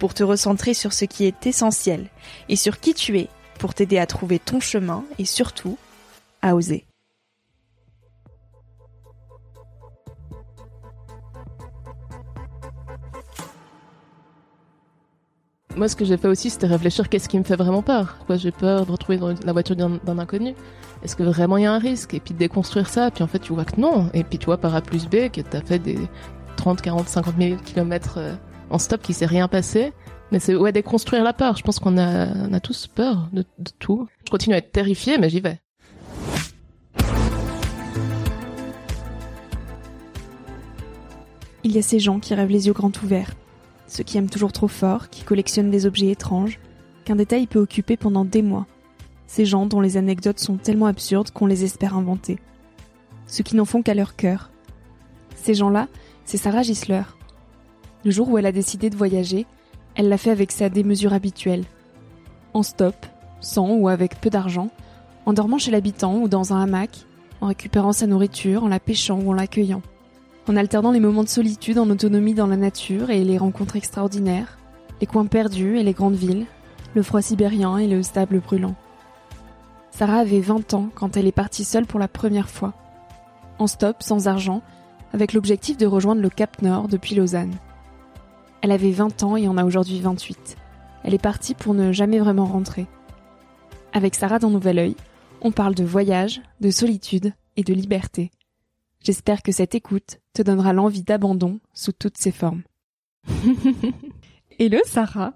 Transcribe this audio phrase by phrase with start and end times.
[0.00, 2.08] pour te recentrer sur ce qui est essentiel
[2.48, 3.28] et sur qui tu es
[3.60, 5.76] pour t'aider à trouver ton chemin et surtout
[6.42, 6.86] à oser.
[15.76, 18.18] Moi, ce que j'ai fait aussi, c'était réfléchir qu'est-ce qui me fait vraiment peur.
[18.26, 20.54] Quoi, j'ai peur de retrouver dans la voiture d'un inconnu?
[21.02, 22.14] Est-ce que vraiment il y a un risque?
[22.14, 24.10] Et puis de déconstruire ça, puis en fait, tu vois que non.
[24.12, 25.98] Et puis tu vois par A plus B que t'as fait des
[26.56, 28.34] 30, 40, 50 000 kilomètres euh,
[28.70, 29.92] en stop qui s'est rien passé.
[30.32, 31.56] Mais c'est ouais déconstruire la peur.
[31.56, 33.44] Je pense qu'on a, on a tous peur de,
[33.78, 34.06] tout.
[34.24, 35.58] Je continue à être terrifiée, mais j'y vais.
[41.62, 43.34] Il y a ces gens qui rêvent les yeux grands ouverts,
[43.86, 46.58] ceux qui aiment toujours trop fort, qui collectionnent des objets étranges,
[47.04, 48.66] qu'un détail peut occuper pendant des mois.
[49.26, 52.38] Ces gens dont les anecdotes sont tellement absurdes qu'on les espère inventer.
[53.26, 54.50] Ceux qui n'en font qu'à leur cœur.
[55.36, 55.88] Ces gens-là,
[56.24, 57.02] c'est Sarah Gisler,
[58.04, 59.46] le jour où elle a décidé de voyager,
[59.94, 61.64] elle l'a fait avec sa démesure habituelle.
[62.54, 62.94] En stop,
[63.40, 64.70] sans ou avec peu d'argent,
[65.26, 67.06] en dormant chez l'habitant ou dans un hamac,
[67.40, 69.82] en récupérant sa nourriture, en la pêchant ou en l'accueillant,
[70.48, 74.58] en alternant les moments de solitude en autonomie dans la nature et les rencontres extraordinaires,
[75.00, 76.46] les coins perdus et les grandes villes,
[76.94, 78.74] le froid sibérien et le stable brûlant.
[79.90, 82.72] Sarah avait 20 ans quand elle est partie seule pour la première fois.
[83.58, 84.62] En stop, sans argent,
[85.12, 87.54] avec l'objectif de rejoindre le Cap Nord depuis Lausanne.
[88.62, 90.56] Elle avait 20 ans et en a aujourd'hui 28.
[91.02, 92.86] Elle est partie pour ne jamais vraiment rentrer.
[93.92, 94.96] Avec Sarah dans Nouvel Oeil,
[95.40, 98.30] on parle de voyage, de solitude et de liberté.
[99.02, 102.62] J'espère que cette écoute te donnera l'envie d'abandon sous toutes ses formes.
[104.58, 105.34] Hello Sarah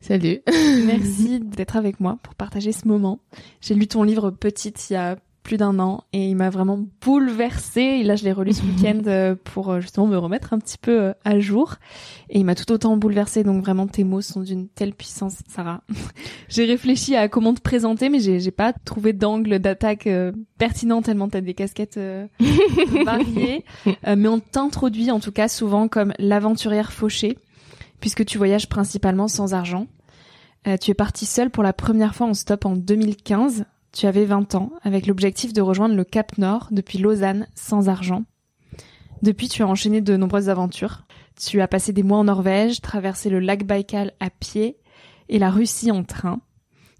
[0.00, 0.40] Salut
[0.84, 3.20] Merci d'être avec moi pour partager ce moment.
[3.60, 6.84] J'ai lu ton livre Petite il y a plus d'un an et il m'a vraiment
[7.00, 7.80] bouleversée.
[7.80, 10.76] Et là, je l'ai relu ce week-end euh, pour euh, justement me remettre un petit
[10.76, 11.76] peu euh, à jour.
[12.28, 13.44] Et il m'a tout autant bouleversée.
[13.44, 15.82] Donc vraiment, tes mots sont d'une telle puissance, Sarah.
[16.48, 20.08] j'ai réfléchi à comment te présenter, mais j'ai, j'ai pas trouvé d'angle d'attaque
[20.58, 22.00] pertinent tellement t'as des casquettes
[23.04, 23.64] variées.
[24.04, 27.38] mais on t'introduit en tout cas souvent comme l'aventurière fauchée,
[28.00, 29.86] puisque tu voyages principalement sans argent.
[30.80, 33.64] tu es partie seule pour la première fois en stop en 2015
[33.96, 38.24] tu avais 20 ans, avec l'objectif de rejoindre le Cap Nord depuis Lausanne sans argent.
[39.22, 41.06] Depuis, tu as enchaîné de nombreuses aventures.
[41.40, 44.76] Tu as passé des mois en Norvège, traversé le lac Baïkal à pied
[45.30, 46.40] et la Russie en train.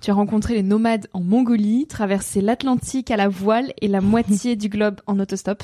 [0.00, 4.56] Tu as rencontré les nomades en Mongolie, traversé l'Atlantique à la voile et la moitié
[4.56, 5.62] du globe en autostop.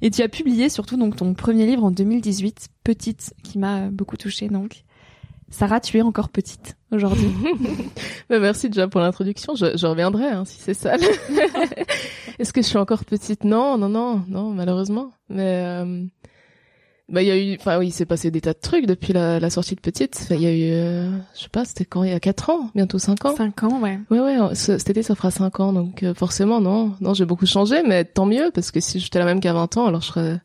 [0.00, 4.16] Et tu as publié surtout donc ton premier livre en 2018, Petite, qui m'a beaucoup
[4.16, 4.84] touchée donc.
[5.52, 7.28] Sarah, tu es encore petite aujourd'hui.
[8.30, 9.54] bah merci déjà pour l'introduction.
[9.54, 10.96] Je, je, reviendrai hein, si c'est ça.
[12.38, 13.44] Est-ce que je suis encore petite?
[13.44, 15.10] Non, non, non, non, malheureusement.
[15.28, 16.04] Mais euh,
[17.10, 19.12] bah il y a eu, enfin oui, il s'est passé des tas de trucs depuis
[19.12, 20.26] la, la sortie de petite.
[20.30, 22.02] Il y a eu, euh, je sais pas, c'était quand?
[22.02, 23.36] Il y a quatre ans, bientôt cinq ans.
[23.36, 24.00] Cinq ans, ouais.
[24.10, 24.54] Ouais, ouais.
[24.54, 28.06] cet été, ça fera cinq ans, donc euh, forcément, non, non, j'ai beaucoup changé, mais
[28.06, 30.40] tant mieux parce que si j'étais la même qu'à 20 ans, alors je serais,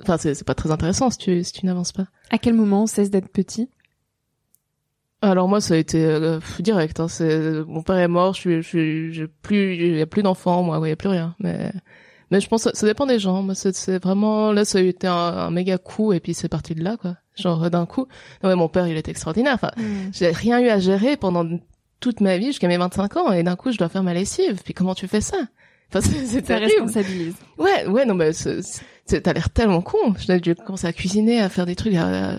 [0.00, 2.06] enfin c'est pas très intéressant si tu si tu n'avances pas.
[2.30, 3.68] À quel moment on cesse d'être petit?
[5.22, 7.00] Alors moi ça a été euh, direct.
[7.00, 10.06] Hein, c'est mon père est mort, je suis, je suis, j'ai plus, il y a
[10.06, 11.34] plus d'enfants, moi, il y a plus rien.
[11.40, 11.72] Mais
[12.30, 13.42] mais je pense que ça, dépend des gens.
[13.42, 16.82] Moi c'est vraiment là ça a été un, méga coup et puis c'est parti de
[16.82, 17.16] là quoi.
[17.36, 18.06] Genre d'un coup.
[18.42, 19.54] Non mais mon père il était extraordinaire.
[19.54, 20.10] Enfin mm.
[20.12, 21.46] j'ai rien eu à gérer pendant
[21.98, 24.62] toute ma vie jusqu'à mes 25 ans et d'un coup je dois faire ma lessive.
[24.64, 25.38] Puis comment tu fais ça?
[25.92, 27.34] Enfin, c'est ça responsabilise.
[27.58, 30.14] Ouais, ouais, non, mais t'as l'air tellement con.
[30.18, 32.36] J'ai dû commencer à cuisiner, à faire des trucs, à,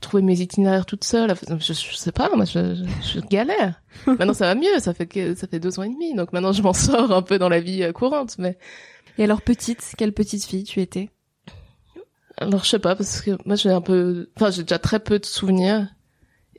[0.00, 1.32] trouver mes itinéraires toute seule.
[1.60, 3.80] Je, je, sais pas, moi, je, je, galère.
[4.06, 4.80] maintenant, ça va mieux.
[4.80, 7.38] Ça fait ça fait deux ans et demi, donc maintenant, je m'en sors un peu
[7.38, 8.36] dans la vie euh, courante.
[8.38, 8.58] Mais
[9.18, 11.10] et alors, petite, quelle petite fille tu étais?
[12.36, 15.18] Alors, je sais pas, parce que moi, j'ai un peu, enfin, j'ai déjà très peu
[15.18, 15.88] de souvenirs.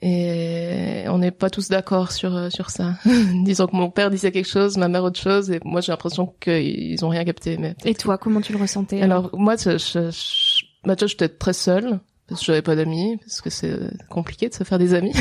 [0.02, 0.79] Et
[1.20, 2.96] on n'est pas tous d'accord sur euh, sur ça.
[3.44, 6.34] Disons que mon père disait quelque chose, ma mère autre chose, et moi j'ai l'impression
[6.40, 7.58] qu'ils ont rien capté.
[7.58, 11.52] Mais et toi, comment tu le ressentais Alors, moi, je, je, je, bah, j'étais très
[11.52, 12.00] seule
[12.30, 13.78] parce que j'avais pas d'amis, parce que c'est
[14.10, 15.12] compliqué de se faire des amis.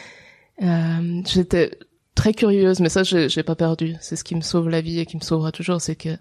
[0.62, 1.78] euh, j'étais
[2.14, 3.96] très curieuse, mais ça, j'ai pas perdu.
[4.00, 6.16] C'est ce qui me sauve la vie et qui me sauvera toujours, c'est que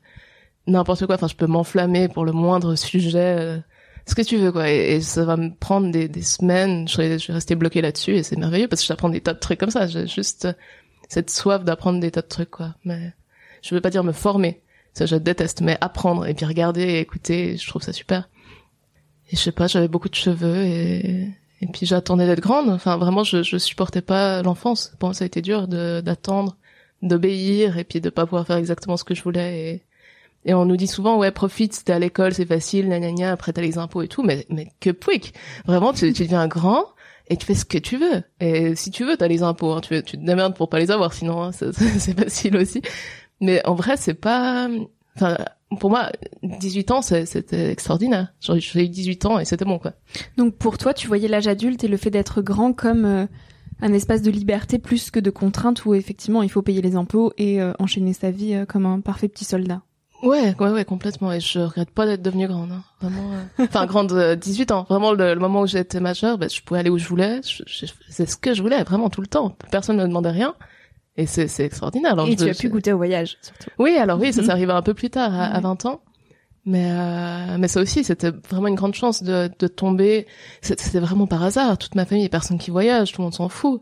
[0.67, 1.15] n'importe quoi.
[1.15, 3.61] Enfin, je peux m'enflammer pour le moindre sujet.
[4.01, 4.69] Euh, ce que tu veux quoi.
[4.69, 6.87] Et, ça va me prendre des, des semaines.
[6.87, 9.33] Je vais, je vais rester bloqué là-dessus et c'est merveilleux parce que j'apprends des tas
[9.33, 9.87] de trucs comme ça.
[9.87, 10.47] J'ai juste
[11.09, 12.75] cette soif d'apprendre des tas de trucs quoi.
[12.85, 13.13] Mais
[13.61, 14.61] je veux pas dire me former.
[14.93, 15.61] Ça je déteste.
[15.61, 18.29] Mais apprendre et puis regarder et écouter je trouve ça super.
[19.29, 21.29] Et je sais pas j'avais beaucoup de cheveux et
[21.63, 22.69] et puis j'attendais d'être grande.
[22.69, 24.93] Enfin vraiment je je supportais pas l'enfance.
[25.01, 26.57] Moi ça a été dur de d'attendre
[27.01, 29.83] d'obéir et puis de pas pouvoir faire exactement ce que je voulais et
[30.45, 33.61] et on nous dit souvent, ouais, profite, t'es à l'école, c'est facile, gna, après t'as
[33.61, 35.33] les impôts et tout, mais, mais que pouic.
[35.65, 36.85] Vraiment, tu, tu deviens grand
[37.27, 38.23] et tu fais ce que tu veux.
[38.39, 40.91] Et si tu veux, t'as les impôts, hein, tu, tu te démerdes pour pas les
[40.91, 42.81] avoir, sinon hein, c'est facile aussi.
[43.39, 44.67] Mais en vrai, c'est pas...
[45.15, 45.37] Enfin,
[45.79, 46.11] pour moi,
[46.43, 48.33] 18 ans, c'était extraordinaire.
[48.39, 49.93] J'ai eu 18 ans et c'était bon, quoi.
[50.37, 53.05] Donc pour toi, tu voyais l'âge adulte et le fait d'être grand comme...
[53.05, 53.25] Euh,
[53.81, 57.33] un espace de liberté plus que de contrainte où effectivement il faut payer les impôts
[57.37, 59.81] et euh, enchaîner sa vie euh, comme un parfait petit soldat.
[60.23, 61.31] Ouais, ouais, ouais, complètement.
[61.31, 62.71] Et je regrette pas d'être devenue grande.
[62.71, 62.83] Hein.
[63.01, 63.33] Vraiment.
[63.33, 63.65] Euh...
[63.65, 64.85] Enfin, grande, 18 euh, ans.
[64.89, 67.41] Vraiment, le, moment où j'étais majeure, bah, je pouvais aller où je voulais.
[67.43, 69.55] C'est ce que je voulais, vraiment tout le temps.
[69.71, 70.55] Personne ne me demandait rien.
[71.17, 72.13] Et c'est extraordinaire.
[72.13, 73.69] Alors, et tu as pu goûter au voyage, surtout.
[73.79, 76.01] Oui, alors oui, ça, ça arrivait un peu plus tard, à, 20 ans.
[76.63, 80.27] Mais euh, mais ça aussi, c'était vraiment une grande chance de, de tomber.
[80.61, 81.77] C'était vraiment par hasard.
[81.77, 83.81] Toute ma famille, personne qui voyage, tout le monde s'en fout.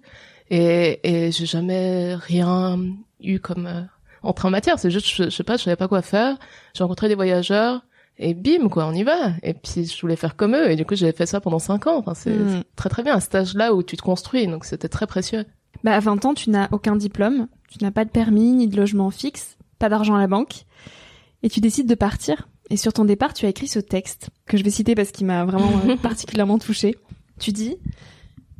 [0.49, 2.79] Et, et j'ai jamais rien
[3.19, 3.87] eu comme
[4.23, 4.79] entrer en matière.
[4.79, 6.37] C'est juste, je, sais pas, je savais pas quoi faire.
[6.73, 7.81] J'ai rencontré des voyageurs
[8.17, 9.31] et bim, quoi, on y va.
[9.43, 11.87] Et puis je voulais faire comme eux et du coup j'ai fait ça pendant cinq
[11.87, 11.97] ans.
[11.97, 12.63] Enfin, c'est hmm.
[12.75, 15.45] très très bien, un stage là où tu te construis, donc c'était très précieux.
[15.83, 18.75] Bah à 20 ans, tu n'as aucun diplôme, tu n'as pas de permis ni de
[18.75, 20.65] logement fixe, pas d'argent à la banque,
[21.43, 22.49] et tu décides de partir.
[22.69, 25.25] Et sur ton départ, tu as écrit ce texte que je vais citer parce qu'il
[25.25, 26.97] m'a vraiment euh, particulièrement touchée.
[27.39, 27.77] Tu dis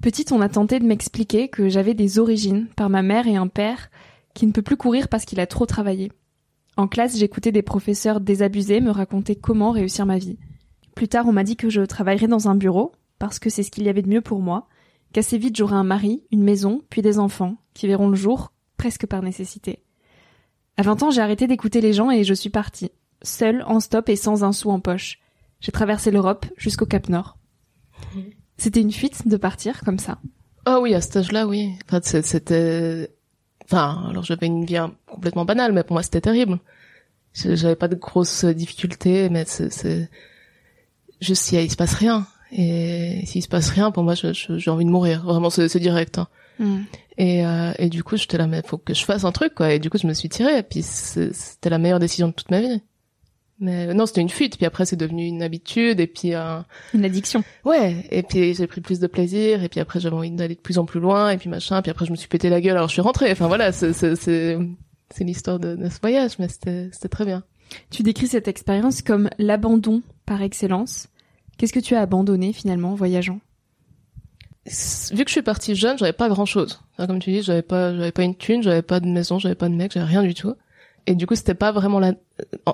[0.01, 3.47] Petite, on a tenté de m'expliquer que j'avais des origines par ma mère et un
[3.47, 3.89] père
[4.33, 6.11] qui ne peut plus courir parce qu'il a trop travaillé.
[6.77, 10.37] En classe, j'écoutais des professeurs désabusés me raconter comment réussir ma vie.
[10.95, 13.71] Plus tard, on m'a dit que je travaillerais dans un bureau, parce que c'est ce
[13.71, 14.67] qu'il y avait de mieux pour moi,
[15.13, 19.05] qu'assez vite j'aurai un mari, une maison, puis des enfants, qui verront le jour, presque
[19.05, 19.83] par nécessité.
[20.77, 22.91] À 20 ans, j'ai arrêté d'écouter les gens et je suis partie,
[23.21, 25.19] seule, en stop et sans un sou en poche.
[25.59, 27.37] J'ai traversé l'Europe jusqu'au Cap Nord.
[28.57, 30.19] C'était une fuite de partir comme ça.
[30.65, 31.73] Oh oui, à cet âge-là, oui.
[31.85, 33.09] Enfin, c'était
[33.71, 36.57] Enfin, alors j'avais une vie complètement banale, mais pour moi c'était terrible.
[37.33, 40.09] J'avais pas de grosses difficultés, mais c'est
[41.21, 42.25] juste s'il il se passe rien.
[42.51, 45.23] Et s'il se passe rien, pour moi, j'ai envie de mourir.
[45.23, 46.17] Vraiment, c'est direct.
[46.17, 46.27] Hein.
[46.57, 46.79] Mm.
[47.17, 49.71] Et, euh, et du coup, j'étais là, mais faut que je fasse un truc, quoi.
[49.73, 50.57] Et du coup, je me suis tirée.
[50.57, 52.81] Et puis, c'était la meilleure décision de toute ma vie.
[53.59, 54.57] Mais non, c'était une fuite.
[54.57, 56.59] Puis après, c'est devenu une habitude et puis euh...
[56.93, 57.43] une addiction.
[57.65, 58.07] Ouais.
[58.09, 59.63] Et puis j'ai pris plus de plaisir.
[59.63, 61.29] Et puis après, j'avais envie d'aller de plus en plus loin.
[61.29, 61.81] Et puis machin.
[61.81, 62.77] Puis après, je me suis pété la gueule.
[62.77, 63.31] Alors je suis rentrée.
[63.31, 63.93] Enfin voilà, c'est
[65.11, 67.43] c'est l'histoire de, de, ce voyage, mais c'était c'était très bien.
[67.89, 71.07] Tu décris cette expérience comme l'abandon par excellence.
[71.57, 73.39] Qu'est-ce que tu as abandonné finalement en voyageant?
[74.65, 76.81] Vu que je suis partie jeune, j'avais pas grand chose.
[76.93, 79.55] Enfin, comme tu dis, j'avais pas j'avais pas une thune, j'avais pas de maison, j'avais
[79.55, 80.53] pas de mec, j'avais rien du tout.
[81.09, 82.13] Et du coup, c'était pas vraiment la,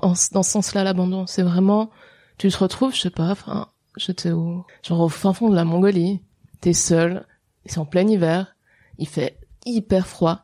[0.02, 1.26] dans ce sens-là l'abandon.
[1.26, 1.90] C'est vraiment,
[2.38, 5.64] tu te retrouves, je sais pas, enfin, j'étais au, genre au fin fond de la
[5.64, 6.22] Mongolie.
[6.60, 7.26] T'es seul,
[7.66, 8.58] c'est en plein hiver,
[8.98, 10.42] il fait hyper froid.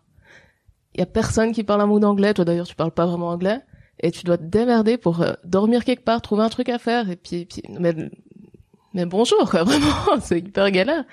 [0.96, 2.34] Il y a personne qui parle un mot d'anglais.
[2.34, 3.60] Toi d'ailleurs, tu parles pas vraiment anglais.
[4.00, 7.10] Et tu dois te démerder pour euh, dormir quelque part, trouver un truc à faire.
[7.10, 11.04] Et puis, puis mais, bonjour, vraiment, c'est hyper galère.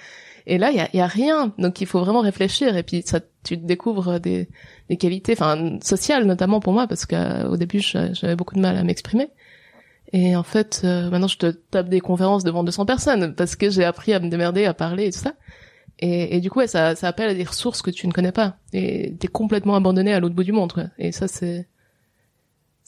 [0.49, 1.52] Et là, il y a, y a, rien.
[1.59, 2.76] Donc, il faut vraiment réfléchir.
[2.76, 4.49] Et puis, ça, tu découvres des,
[4.88, 8.83] des qualités, enfin, sociales notamment pour moi, parce qu'au début, j'avais beaucoup de mal à
[8.83, 9.28] m'exprimer.
[10.14, 13.69] Et en fait, euh, maintenant, je te tape des conférences devant 200 personnes parce que
[13.69, 15.35] j'ai appris à me démerder, à parler et tout ça.
[15.99, 18.33] Et, et du coup, ouais, ça, ça appelle à des ressources que tu ne connais
[18.33, 18.57] pas.
[18.73, 20.73] Et t'es complètement abandonné à l'autre bout du monde.
[20.73, 20.85] Quoi.
[20.99, 21.69] Et ça, c'est,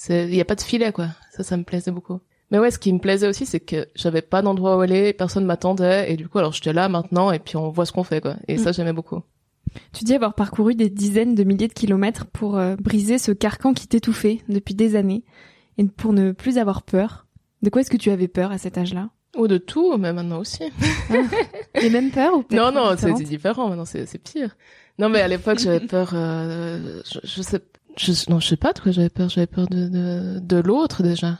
[0.08, 1.08] il y a pas de filet, quoi.
[1.32, 2.20] Ça, ça me plaisait beaucoup.
[2.50, 5.44] Mais ouais, ce qui me plaisait aussi, c'est que j'avais pas d'endroit où aller, personne
[5.44, 8.20] m'attendait, et du coup, alors j'étais là maintenant, et puis on voit ce qu'on fait,
[8.20, 8.36] quoi.
[8.48, 8.74] Et ça, mm.
[8.74, 9.20] j'aimais beaucoup.
[9.92, 13.72] Tu dis avoir parcouru des dizaines de milliers de kilomètres pour euh, briser ce carcan
[13.72, 15.22] qui t'étouffait depuis des années,
[15.78, 17.26] et pour ne plus avoir peur.
[17.62, 19.10] De quoi est-ce que tu avais peur à cet âge-là?
[19.36, 20.64] Oh, de tout, mais maintenant aussi.
[21.10, 21.14] Ah.
[21.80, 23.68] Les mêmes peurs ou Non, non, c'est différent?
[23.68, 24.56] Maintenant, c'est pire.
[24.98, 26.10] Non, mais à l'époque, j'avais peur.
[26.14, 27.60] Euh, je, je, sais,
[27.96, 29.28] je, non, je sais pas de quoi j'avais peur.
[29.28, 31.38] J'avais peur de de, de l'autre déjà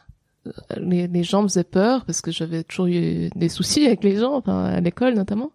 [0.77, 4.17] les, les gens me faisaient peur parce que j'avais toujours eu des soucis avec les
[4.17, 5.53] gens, enfin, à l'école notamment.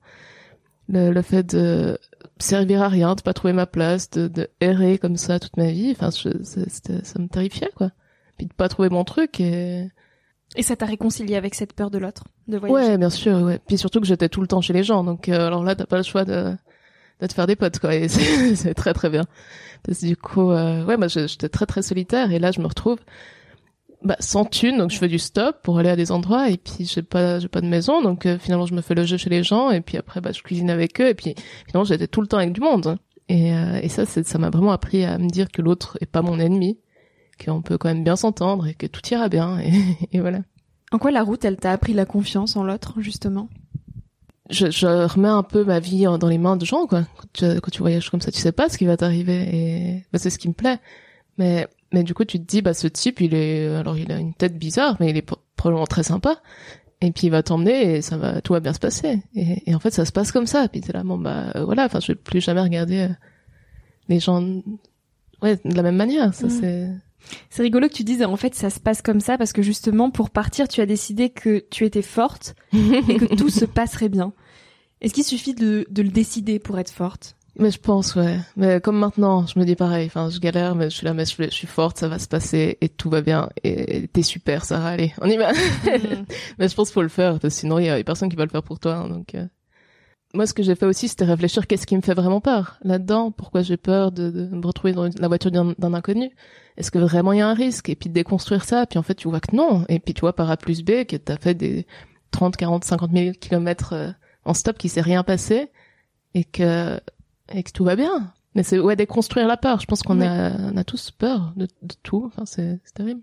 [0.87, 1.97] Le, le, fait de
[2.37, 5.71] servir à rien, de pas trouver ma place, de, de errer comme ça toute ma
[5.71, 7.91] vie, enfin, je, ça me terrifiait, quoi.
[8.37, 9.89] Puis de pas trouver mon truc et...
[10.55, 12.91] Et ça t'a réconcilié avec cette peur de l'autre, de voyager?
[12.91, 13.59] Ouais, bien sûr, ouais.
[13.65, 15.87] Puis surtout que j'étais tout le temps chez les gens, donc euh, alors là, t'as
[15.87, 16.55] pas le choix de,
[17.19, 17.95] de te faire des potes, quoi.
[17.95, 19.23] Et c'est très très bien.
[19.83, 22.67] Parce que du coup, euh, ouais, moi j'étais très très solitaire et là, je me
[22.67, 22.99] retrouve
[24.05, 26.85] bah, sans thune, donc je fais du stop pour aller à des endroits et puis
[26.85, 29.43] j'ai pas j'ai pas de maison, donc euh, finalement je me fais loger chez les
[29.43, 31.33] gens et puis après bah je cuisine avec eux et puis
[31.65, 34.71] finalement j'étais tout le temps avec du monde et euh, et ça ça m'a vraiment
[34.71, 36.77] appris à me dire que l'autre est pas mon ennemi,
[37.43, 39.71] qu'on peut quand même bien s'entendre et que tout ira bien et,
[40.12, 40.41] et voilà.
[40.91, 43.50] En quoi la route elle t'a appris la confiance en l'autre justement?
[44.51, 47.05] Je, je, remets un peu ma vie dans les mains de gens quoi.
[47.17, 50.05] Quand tu, quand tu voyages comme ça, tu sais pas ce qui va t'arriver et
[50.13, 50.77] bah, c'est ce qui me plaît.
[51.39, 54.17] Mais mais du coup, tu te dis, bah, ce type, il est, alors il a
[54.19, 55.25] une tête bizarre, mais il est
[55.55, 56.41] probablement très sympa.
[57.01, 59.21] Et puis il va t'emmener et ça va, tout va bien se passer.
[59.35, 60.67] Et, et en fait, ça se passe comme ça.
[60.67, 61.85] Puis t'es là, bon bah euh, voilà.
[61.85, 63.09] Enfin, je vais plus jamais regarder euh,
[64.09, 64.41] les gens,
[65.41, 66.33] ouais, de la même manière.
[66.33, 66.49] Ça Mm.
[66.49, 66.89] c'est.
[67.49, 70.11] C'est rigolo que tu dises en fait ça se passe comme ça parce que justement
[70.11, 74.31] pour partir tu as décidé que tu étais forte et que tout se passerait bien.
[75.01, 77.35] Est-ce qu'il suffit de, de le décider pour être forte?
[77.57, 78.38] Mais je pense, ouais.
[78.57, 80.07] Mais comme maintenant, je me dis pareil.
[80.07, 82.27] Enfin, je galère, mais je suis là, mais je, je suis forte, ça va se
[82.27, 83.50] passer et tout va bien.
[83.63, 84.89] Et t'es super, Sarah.
[84.89, 85.51] Allez, on y va.
[86.59, 88.35] mais je pense qu'il faut le faire, parce que sinon il y a personne qui
[88.35, 88.95] va le faire pour toi.
[88.95, 89.45] hein, donc, euh.
[90.33, 93.31] moi, ce que j'ai fait aussi, c'était réfléchir qu'est-ce qui me fait vraiment peur là-dedans.
[93.31, 96.31] Pourquoi j'ai peur de, de me retrouver dans la voiture d'un d'un inconnu
[96.75, 97.88] Est-ce que vraiment il y a un risque?
[97.88, 98.85] Et puis de déconstruire ça.
[98.85, 99.85] Puis en fait, tu vois que non.
[99.88, 101.88] Et puis tu vois par A plus B que t'as fait des
[102.31, 104.12] 30, 40, 50 000 kilomètres euh,
[104.43, 105.71] en stop, qui s'est rien passé
[106.33, 107.00] et que
[107.53, 108.31] et que tout va bien.
[108.55, 109.79] Mais c'est ouais déconstruire la peur.
[109.81, 112.23] Je pense qu'on a on a tous peur de, de tout.
[112.25, 113.21] Enfin c'est terrible.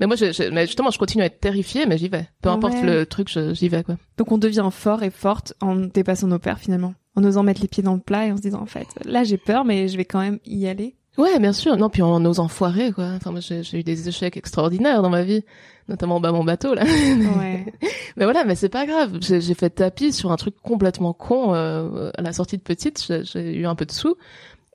[0.00, 2.28] Mais moi, je, je- mais justement, je continue à être terrifiée, mais j'y vais.
[2.42, 2.82] Peu importe Ouais.
[2.82, 3.96] le truc, j'y vais quoi.
[4.18, 7.68] Donc on devient fort et forte en dépassant nos peurs finalement, en osant mettre les
[7.68, 9.96] pieds dans le plat et en se disant en fait là j'ai peur mais je
[9.96, 10.96] vais quand même y aller.
[11.16, 11.76] Ouais, bien sûr.
[11.76, 13.10] Non, puis en osant foirer quoi.
[13.16, 15.42] Enfin, moi, j'ai j'ai eu des échecs extraordinaires dans ma vie,
[15.88, 16.82] notamment bah mon bateau là.
[16.84, 17.66] Ouais.
[18.16, 19.18] mais voilà, mais c'est pas grave.
[19.20, 23.04] J'ai j'ai fait tapis sur un truc complètement con euh, à la sortie de petite.
[23.06, 24.16] J'ai- J'ai eu un peu de sous,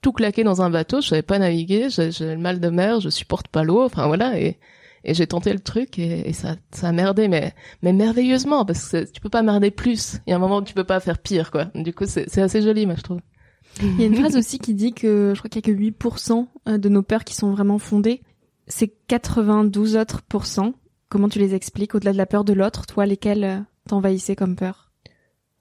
[0.02, 1.02] tout claqué dans un bateau.
[1.02, 1.90] Je savais pas naviguer.
[1.90, 3.02] J'ai j'ai le mal de mer.
[3.02, 3.84] Je supporte pas l'eau.
[3.84, 4.58] Enfin voilà et
[5.06, 8.90] et j'ai tenté le truc et, et ça ça a merdé mais mais merveilleusement parce
[8.90, 10.20] que tu peux pas merder plus.
[10.28, 11.66] Il y a un moment où tu peux pas faire pire quoi.
[11.76, 13.20] Du coup c'est c'est assez joli moi je trouve.
[13.82, 15.80] Il y a une phrase aussi qui dit que je crois qu'il y a que
[15.80, 18.22] 8% de nos peurs qui sont vraiment fondées.
[18.68, 20.74] C'est 92 autres pourcents.
[21.10, 24.56] Comment tu les expliques au-delà de la peur de l'autre, toi lesquels euh, t'envahissaient comme
[24.56, 24.92] peur?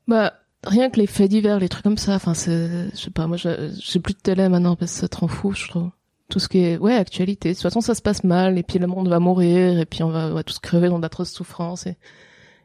[0.07, 0.35] Bah
[0.65, 2.15] rien que les faits divers, les trucs comme ça.
[2.15, 5.17] Enfin c'est je sais pas moi j'ai plus de télé maintenant parce que ça te
[5.17, 5.91] rend fou je trouve.
[6.29, 7.51] Tout ce qui est ouais actualité.
[7.51, 10.03] De toute façon ça se passe mal et puis le monde va mourir et puis
[10.03, 11.97] on va, on va tous crever dans d'atroces souffrances et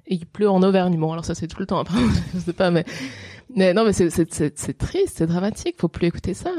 [0.08, 0.98] et il pleut en Auvergne.
[0.98, 1.80] Bon, alors ça c'est tout le temps.
[1.80, 2.00] Après,
[2.34, 2.86] je sais pas, mais
[3.56, 5.76] mais non, mais c'est c'est c'est c'est triste, c'est dramatique.
[5.80, 6.52] Faut plus écouter ça.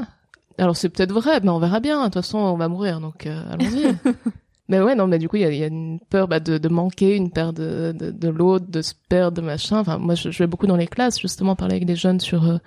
[0.59, 1.99] Alors c'est peut-être vrai, mais on verra bien.
[2.01, 3.95] De toute façon, on va mourir, donc euh, allons-y.
[4.69, 6.41] mais ouais, non, mais du coup, il y a, il y a une peur bah,
[6.41, 9.79] de, de manquer, une peur de de, de l'autre, de se perdre, de machin.
[9.79, 12.49] Enfin, moi, je, je vais beaucoup dans les classes, justement, parler avec des jeunes sur
[12.49, 12.59] euh,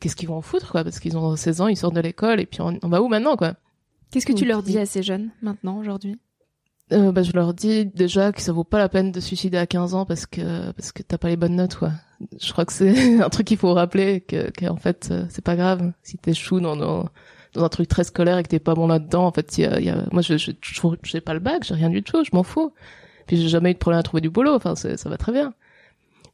[0.00, 2.40] qu'est-ce qu'ils vont en foutre, quoi, parce qu'ils ont 16 ans, ils sortent de l'école,
[2.40, 3.54] et puis on, on va où maintenant, quoi?
[4.10, 6.18] Qu'est-ce que tu leur dis à ces jeunes maintenant aujourd'hui?
[6.92, 9.56] Euh, bah, je leur dis déjà que ça vaut pas la peine de se suicider
[9.58, 11.92] à 15 ans parce que parce que t'as pas les bonnes notes quoi.
[12.40, 15.44] Je crois que c'est un truc qu'il faut rappeler que, que en fait euh, c'est
[15.44, 17.08] pas grave si t'échoues dans, dans
[17.54, 19.26] dans un truc très scolaire et que t'es pas bon là-dedans.
[19.26, 21.74] En fait, y a, y a- moi je je je- j'ai pas le bac, j'ai
[21.74, 22.72] rien du tout, je m'en fous.
[23.26, 24.54] Puis j'ai jamais eu de problème à trouver du boulot.
[24.54, 25.54] Enfin, ça va très bien.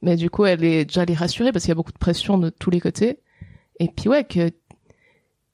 [0.03, 2.39] Mais du coup, elle est déjà les rassurer parce qu'il y a beaucoup de pression
[2.39, 3.19] de tous les côtés.
[3.81, 4.51] Et puis ouais que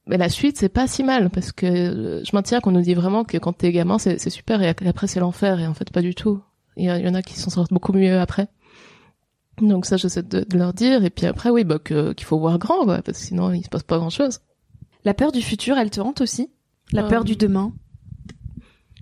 [0.06, 2.94] mais la suite, c'est pas si mal parce que euh, je maintiens qu'on nous dit
[2.94, 6.02] vraiment que quand t'es gamin, c'est super et après c'est l'enfer et en fait pas
[6.02, 6.40] du tout.
[6.76, 8.48] Il y, en a qui s'en sortent beaucoup mieux après.
[9.60, 12.58] Donc ça, j'essaie de, de leur dire et puis après, oui, bah qu'il faut voir
[12.58, 14.40] grand, quoi, parce que sinon il se passe pas grand chose.
[15.04, 16.50] La peur du futur, elle te hante aussi?
[16.92, 17.72] La Euh, peur du demain?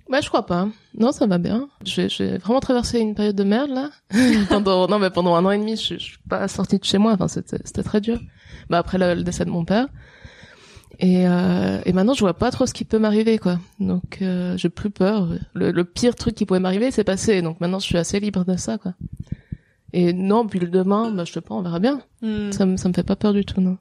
[0.09, 0.67] Bah je crois pas.
[0.99, 1.69] Non, ça va bien.
[1.85, 3.91] J'ai vraiment traversé une période de merde là.
[4.49, 6.97] pendant non mais pendant un an et demi, je, je suis pas sortie de chez
[6.97, 7.13] moi.
[7.13, 8.19] Enfin c'était c'était très dur.
[8.69, 9.87] Bah après le, le décès de mon père.
[11.01, 13.59] Et euh, et maintenant je vois pas trop ce qui peut m'arriver quoi.
[13.79, 15.27] Donc euh, j'ai plus peur.
[15.53, 17.41] Le, le pire truc qui pouvait m'arriver c'est passé.
[17.41, 18.93] Donc maintenant je suis assez libre de ça quoi.
[19.93, 22.01] Et non puis le demain, bah je sais pas, on verra bien.
[22.21, 23.77] Ça me ça me fait pas peur du tout non.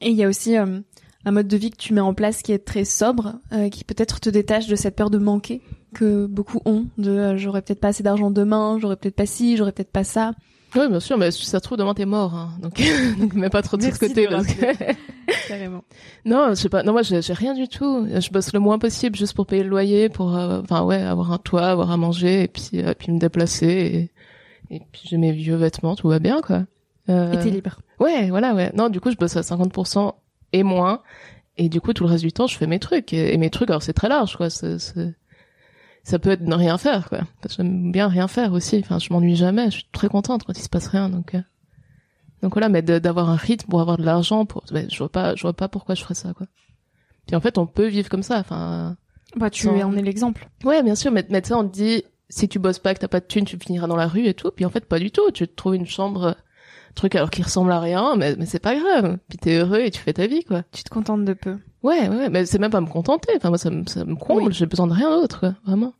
[0.00, 0.80] Et il y a aussi euh,
[1.24, 3.84] un mode de vie que tu mets en place qui est très sobre, euh, qui
[3.84, 5.60] peut-être te détache de cette peur de manquer
[5.94, 9.56] que beaucoup ont, de euh, j'aurais peut-être pas assez d'argent demain, j'aurais peut-être pas ci,
[9.56, 10.32] j'aurais peut-être pas ça.
[10.76, 12.34] Oui bien sûr, mais si ça se trouve demain t'es mort.
[12.34, 12.50] Hein.
[12.62, 12.80] Donc
[13.18, 14.94] donc mets pas trop de côté de parce que
[15.48, 15.84] Carrément.
[16.24, 16.82] Non, je sais pas.
[16.82, 18.06] Non, moi, j'ai rien du tout.
[18.08, 21.32] Je bosse le moins possible juste pour payer le loyer, pour, euh, enfin ouais, avoir
[21.32, 24.10] un toit, avoir à manger, et puis, euh, puis me déplacer.
[24.70, 26.64] Et, et puis j'ai mes vieux vêtements, tout va bien, quoi.
[27.08, 27.78] Euh, Et t'es libre.
[28.00, 28.70] Ouais, voilà, ouais.
[28.74, 30.12] Non, du coup, je bosse à 50%
[30.52, 31.00] et moins.
[31.56, 33.12] Et du coup, tout le reste du temps, je fais mes trucs.
[33.12, 34.50] Et, et mes trucs, alors c'est très large, quoi.
[34.50, 34.78] C'est-
[36.02, 37.20] Ça peut être ne rien faire, quoi.
[37.42, 38.78] Parce que j'aime bien rien faire aussi.
[38.82, 39.66] Enfin, je m'ennuie jamais.
[39.66, 41.34] Je suis très contente quand il se passe rien, donc.
[41.34, 41.42] euh.
[42.42, 45.34] Donc voilà, mais d'avoir un rythme pour avoir de l'argent, pour, ben, je vois pas,
[45.34, 46.46] je vois pas pourquoi je ferais ça, quoi.
[47.26, 48.38] Puis en fait, on peut vivre comme ça.
[48.38, 48.96] Enfin,
[49.36, 50.48] Bah, tu Sans- en es l'exemple.
[50.64, 53.08] Ouais, bien sûr, mais, mais sais, on te dit, si tu bosses pas, que t'as
[53.08, 54.50] pas de thune, tu finiras dans la rue et tout.
[54.56, 55.30] Puis en fait, pas du tout.
[55.32, 56.32] Tu te trouves une chambre, euh,
[56.94, 59.18] truc alors qui ressemble à rien, mais, mais c'est pas grave.
[59.28, 60.62] Puis t'es heureux et tu fais ta vie, quoi.
[60.72, 61.58] Tu te contentes de peu.
[61.82, 63.32] Ouais, ouais, mais c'est même pas me contenter.
[63.36, 64.42] Enfin, moi, ça me, ça me comble.
[64.44, 64.52] Oui.
[64.52, 65.54] J'ai besoin de rien d'autre, quoi.
[65.64, 65.94] Vraiment.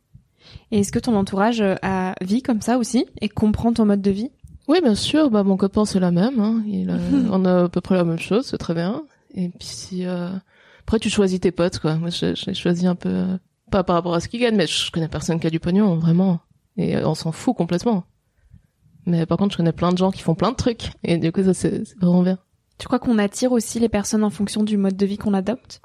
[0.71, 4.01] Et est-ce que ton entourage euh, a vit comme ça aussi et comprend ton mode
[4.01, 4.29] de vie?
[4.67, 5.29] Oui, bien sûr.
[5.31, 6.39] Bah, mon copain, c'est la même.
[6.39, 6.63] Hein.
[6.67, 6.97] Il, a-
[7.31, 9.03] on a à peu près la même chose, c'est très bien.
[9.33, 10.29] Et puis, euh,
[10.81, 11.95] après, tu choisis tes potes, quoi.
[11.95, 13.37] Moi, j'ai choisi un peu, euh,
[13.71, 15.95] pas par rapport à ce qu'ils gagnent, mais je connais personne qui a du pognon,
[15.95, 16.39] vraiment.
[16.77, 18.03] Et euh, on s'en fout complètement.
[19.07, 20.91] Mais par contre, je connais plein de gens qui font plein de trucs.
[21.03, 22.37] Et du coup, ça, c'est vraiment bien.
[22.81, 25.81] Tu crois qu'on attire aussi les personnes en fonction du mode de vie qu'on adopte?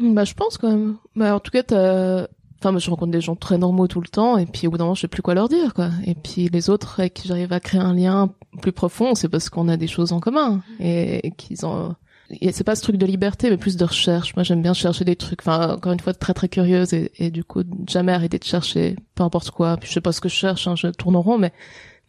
[0.00, 0.96] Bah, je pense quand même.
[1.14, 2.26] Bah, en tout cas, t'as...
[2.58, 4.84] Enfin, je rencontre des gens très normaux tout le temps, et puis au bout d'un
[4.84, 5.90] moment, je sais plus quoi leur dire, quoi.
[6.04, 9.48] Et puis les autres avec qui j'arrive à créer un lien plus profond, c'est parce
[9.48, 11.94] qu'on a des choses en commun et, et qu'ils ont.
[12.30, 14.34] et C'est pas ce truc de liberté, mais plus de recherche.
[14.34, 15.42] Moi, j'aime bien chercher des trucs.
[15.42, 18.96] Enfin, encore une fois, très très curieuse et, et du coup, jamais arrêter de chercher,
[19.14, 19.76] peu importe quoi.
[19.76, 21.52] Puis je sais pas ce que je cherche, hein, je tourne en rond, mais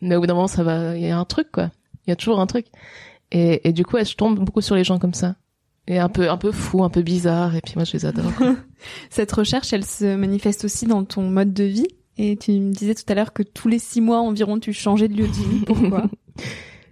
[0.02, 0.98] mais au bout d'un moment, ça va.
[0.98, 1.70] Il y a un truc, quoi.
[2.08, 2.66] Il y a toujours un truc.
[3.34, 5.36] Et, et du coup, ouais, je tombe beaucoup sur les gens comme ça.
[5.86, 7.56] Et un peu un peu fou, un peu bizarre.
[7.56, 8.32] Et puis moi, je les adore.
[9.10, 11.88] Cette recherche, elle se manifeste aussi dans ton mode de vie.
[12.18, 15.08] Et tu me disais tout à l'heure que tous les six mois environ, tu changeais
[15.08, 15.66] de lieu de vie.
[15.66, 16.06] Pourquoi?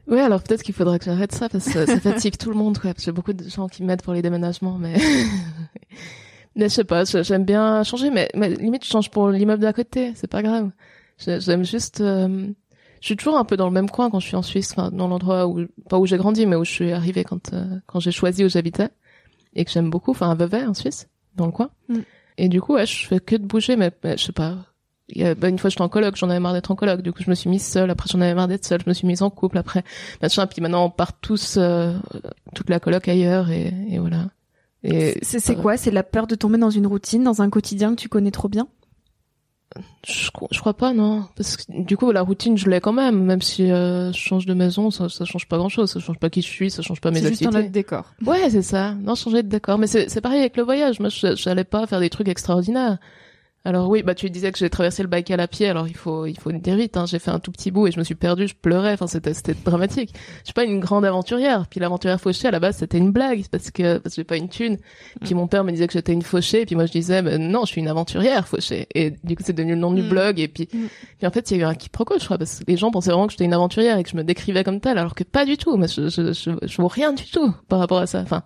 [0.07, 2.77] Ouais, alors peut-être qu'il faudrait que j'arrête ça parce que ça, fatigue tout le monde,
[2.77, 2.93] quoi.
[2.93, 4.95] Parce que J'ai beaucoup de gens qui m'aident pour les déménagements, mais
[6.55, 9.71] mais je sais pas, j'aime bien changer, mais, mais limite je change pour l'immeuble d'à
[9.71, 10.69] côté, c'est pas grave.
[11.17, 12.47] J'aime juste, euh,
[13.01, 14.91] je suis toujours un peu dans le même coin quand je suis en Suisse, enfin
[14.91, 17.99] dans l'endroit où pas où j'ai grandi, mais où je suis arrivée quand euh, quand
[17.99, 18.89] j'ai choisi où j'habitais
[19.53, 21.71] et que j'aime beaucoup, enfin à Vevey en Suisse, dans le coin.
[21.89, 21.99] Mm.
[22.37, 24.57] Et du coup, ouais, je fais que de bouger, mais, mais je sais pas.
[25.13, 27.11] Y a, bah, une fois j'étais en coloc, j'en avais marre d'être en coloc, du
[27.11, 29.07] coup je me suis mise seule, après j'en avais marre d'être seule, je me suis
[29.07, 29.83] mise en couple, après
[30.21, 31.93] machin, puis maintenant on part tous euh,
[32.55, 34.29] toute la coloc ailleurs et, et voilà.
[34.83, 35.75] Et C'est c'est quoi?
[35.75, 38.47] C'est la peur de tomber dans une routine, dans un quotidien que tu connais trop
[38.47, 38.67] bien?
[40.07, 42.93] Je, cro- je crois pas non, parce que du coup la routine je l'ai quand
[42.93, 45.99] même, même si euh, je change de maison, ça, ça change pas grand chose, ça
[45.99, 47.65] change pas qui je suis, ça change pas mes C'est juste un activités.
[47.65, 48.05] autre décor.
[48.25, 48.93] Ouais, c'est ça.
[48.95, 49.77] Non, changer de décor.
[49.77, 50.99] Mais c'est, c'est pareil avec le voyage.
[50.99, 52.97] Moi, je, j'allais pas faire des trucs extraordinaires.
[53.63, 55.67] Alors oui, bah tu disais que j'ai traversé le Baïkal à pied.
[55.69, 56.97] Alors il faut, il faut dire vite.
[56.97, 57.05] Hein.
[57.05, 58.47] J'ai fait un tout petit bout et je me suis perdue.
[58.47, 58.93] Je pleurais.
[58.93, 60.15] Enfin, c'était, c'était dramatique.
[60.39, 61.67] Je suis pas une grande aventurière.
[61.69, 64.37] Puis l'aventurière fauchée à la base, c'était une blague parce que parce que j'ai pas
[64.37, 64.77] une thune.
[65.23, 66.65] Puis mon père me disait que j'étais une fauchée.
[66.65, 68.87] Puis moi je disais, mais non, je suis une aventurière fauchée.
[68.95, 70.09] Et du coup, c'est devenu le nom du Mm.
[70.09, 70.39] blog.
[70.39, 70.87] Et puis, Mm.
[71.19, 72.89] puis en fait, il y a eu un quiproquo, je crois, parce que les gens
[72.89, 75.23] pensaient vraiment que j'étais une aventurière et que je me décrivais comme telle, alors que
[75.23, 75.77] pas du tout.
[75.77, 78.21] Mais je, je, je, je vaux rien du tout par rapport à ça.
[78.21, 78.41] Enfin,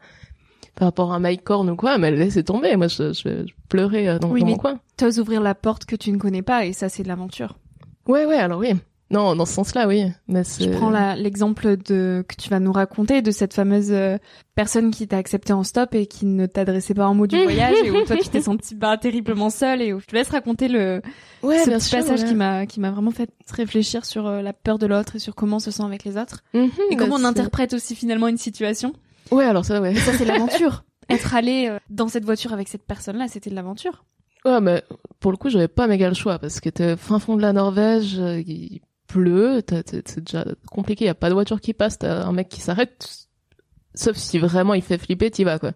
[0.76, 2.76] par rapport à Mike Horn ou quoi, mais laissez tomber.
[2.76, 4.80] Moi, je, je, je pleurais euh, dans, Oui, dans mais- mon coin.
[4.98, 7.58] T'oses ouvrir la porte que tu ne connais pas et ça, c'est de l'aventure.
[8.08, 8.74] Ouais, ouais, alors oui.
[9.12, 10.04] Non, dans ce sens-là, oui.
[10.28, 10.42] Mais.
[10.60, 14.18] Je prends l'exemple de que tu vas nous raconter de cette fameuse euh,
[14.56, 17.76] personne qui t'a accepté en stop et qui ne t'adressait pas un mot du voyage
[17.84, 20.68] et où toi tu t'es senti pas terriblement seule et où je te laisse raconter
[20.68, 21.04] le
[21.44, 22.28] ouais, ce petit sûr, passage ouais.
[22.30, 25.36] qui m'a qui m'a vraiment fait réfléchir sur euh, la peur de l'autre et sur
[25.36, 28.28] comment on se sent avec les autres Mhm, et comment bah, on interprète aussi finalement
[28.28, 28.92] une situation.
[29.32, 29.94] Ouais, alors ça, ouais.
[29.94, 30.84] Et ça c'est l'aventure.
[31.10, 34.06] Être allé euh, dans cette voiture avec cette personne-là, c'était de l'aventure.
[34.44, 34.84] Ouais, mais
[35.20, 37.54] pour le coup, j'avais pas méga le choix parce que t'es fin fond de la
[37.54, 42.26] Norvège, euh, il pleut, c'est déjà compliqué, y a pas de voiture qui passe, t'as
[42.26, 43.28] un mec qui s'arrête,
[43.94, 45.74] sauf si vraiment il fait flipper, t'y vas, quoi.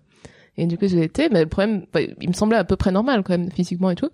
[0.57, 2.91] Et du coup, j'ai été, mais le problème, bah, il me semblait à peu près
[2.91, 4.09] normal, quand même, physiquement et tout.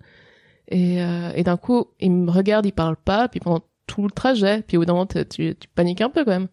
[0.68, 4.10] Et, euh, et d'un coup, il me regarde, il parle pas, puis pendant tout le
[4.10, 6.48] trajet, puis au bout d'un moment, tu paniques un peu, quand même.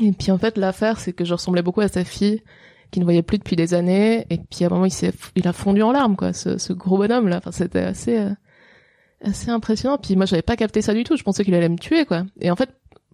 [0.00, 2.42] Et puis en fait, l'affaire, c'est que je ressemblais beaucoup à sa fille,
[2.90, 5.46] qui ne voyait plus depuis des années, et puis à un moment, il s'est, il
[5.46, 7.38] a fondu en larmes, quoi, ce, ce gros bonhomme, là.
[7.38, 8.30] Enfin, c'était assez, euh,
[9.22, 9.98] assez impressionnant.
[9.98, 11.16] Puis moi, j'avais pas capté ça du tout.
[11.16, 12.24] Je pensais qu'il allait me tuer, quoi.
[12.40, 12.70] Et en fait,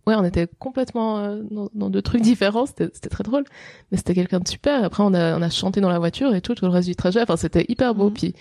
[0.06, 2.66] ouais, on était complètement euh, dans, dans deux trucs différents.
[2.66, 3.44] C'était, c'était très drôle.
[3.90, 4.84] Mais c'était quelqu'un de super.
[4.84, 6.96] Après, on a, on a chanté dans la voiture et tout, tout le reste du
[6.96, 7.22] trajet.
[7.22, 8.08] Enfin, c'était hyper beau.
[8.08, 8.14] Mhm.
[8.14, 8.34] Puis,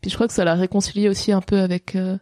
[0.00, 2.16] puis je crois que ça l'a réconcilié aussi un peu avec, euh,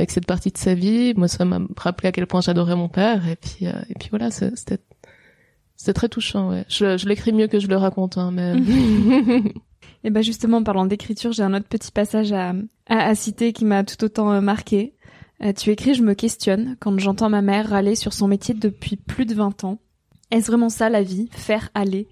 [0.00, 1.14] avec cette partie de sa vie.
[1.16, 3.26] Moi, ça m'a rappelé à quel point j'adorais mon père.
[3.28, 4.78] Et puis, euh, et puis voilà, c'est- c'était,
[5.76, 6.64] c'était très touchant, ouais.
[6.68, 8.54] Je, je l'écris mieux que je le raconte, hein, mais.
[10.04, 12.54] Et ben justement, en parlant d'écriture, j'ai un autre petit passage à,
[12.88, 14.94] à, à citer qui m'a tout autant euh, marqué.
[15.42, 18.96] Euh, tu écris Je me questionne quand j'entends ma mère râler sur son métier depuis
[18.96, 19.78] plus de 20 ans.
[20.30, 21.28] Est-ce vraiment ça la vie?
[21.32, 22.08] Faire aller?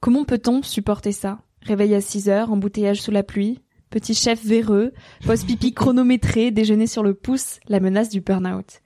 [0.00, 1.38] Comment peut-on supporter ça?
[1.62, 4.92] Réveil à 6 heures, embouteillage sous la pluie, petit chef véreux,
[5.24, 8.80] pause pipi chronométré, déjeuner sur le pouce, la menace du burn-out.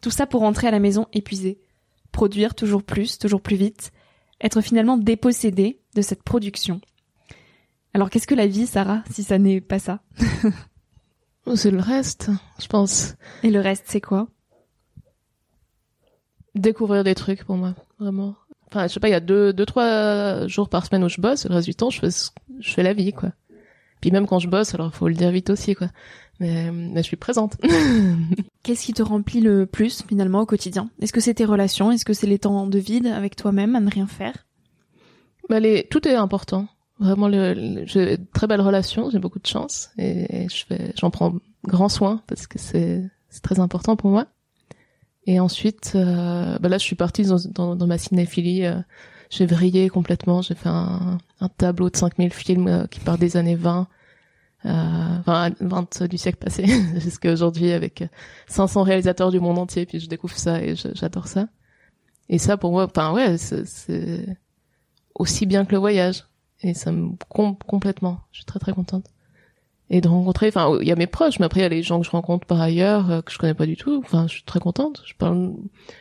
[0.00, 1.60] Tout ça pour rentrer à la maison épuisé.
[2.12, 3.92] Produire toujours plus, toujours plus vite.
[4.40, 6.80] Être finalement dépossédé de cette production.
[7.94, 10.00] Alors qu'est-ce que la vie, Sarah, si ça n'est pas ça?
[11.46, 13.14] Oh, c'est le reste, je pense.
[13.42, 14.28] Et le reste, c'est quoi?
[16.54, 18.34] Découvrir des trucs pour moi, vraiment.
[18.68, 21.20] Enfin, je sais pas, il y a deux, deux, trois jours par semaine où je
[21.20, 23.30] bosse, et le reste du temps, je fais, je fais la vie, quoi.
[24.06, 25.88] Puis même quand je bosse, alors faut le dire vite aussi, quoi.
[26.38, 27.56] Mais, mais je suis présente.
[28.62, 30.90] Qu'est-ce qui te remplit le plus finalement au quotidien?
[31.02, 31.90] Est-ce que c'est tes relations?
[31.90, 34.46] Est-ce que c'est les temps de vide avec toi-même à ne rien faire?
[35.48, 36.68] Bah les, tout est important.
[37.00, 41.10] Vraiment, le, j'ai de très belles relations, j'ai beaucoup de chance et, je fais, j'en
[41.10, 44.28] prends grand soin parce que c'est, c'est très important pour moi.
[45.26, 48.66] Et ensuite, euh, bah là, je suis partie dans, dans, dans ma cinéphilie.
[48.66, 48.78] Euh,
[49.30, 50.42] j'ai vrillé complètement.
[50.42, 53.84] J'ai fait un, un, tableau de 5000 films euh, qui part des années 20, euh,
[54.64, 56.64] enfin 20 du siècle passé
[57.00, 58.04] jusqu'à aujourd'hui avec
[58.48, 59.86] 500 réalisateurs du monde entier.
[59.86, 61.48] Puis je découvre ça et j'adore ça.
[62.28, 64.26] Et ça, pour moi, enfin ouais, c'est
[65.14, 66.24] aussi bien que le voyage
[66.62, 68.20] et ça me compte complètement.
[68.32, 69.06] Je suis très très contente.
[69.88, 71.84] Et de rencontrer, enfin, il y a mes proches, mais après il y a les
[71.84, 74.02] gens que je rencontre par ailleurs euh, que je connais pas du tout.
[74.04, 75.04] Enfin, je suis très contente.
[75.06, 75.52] Je parle,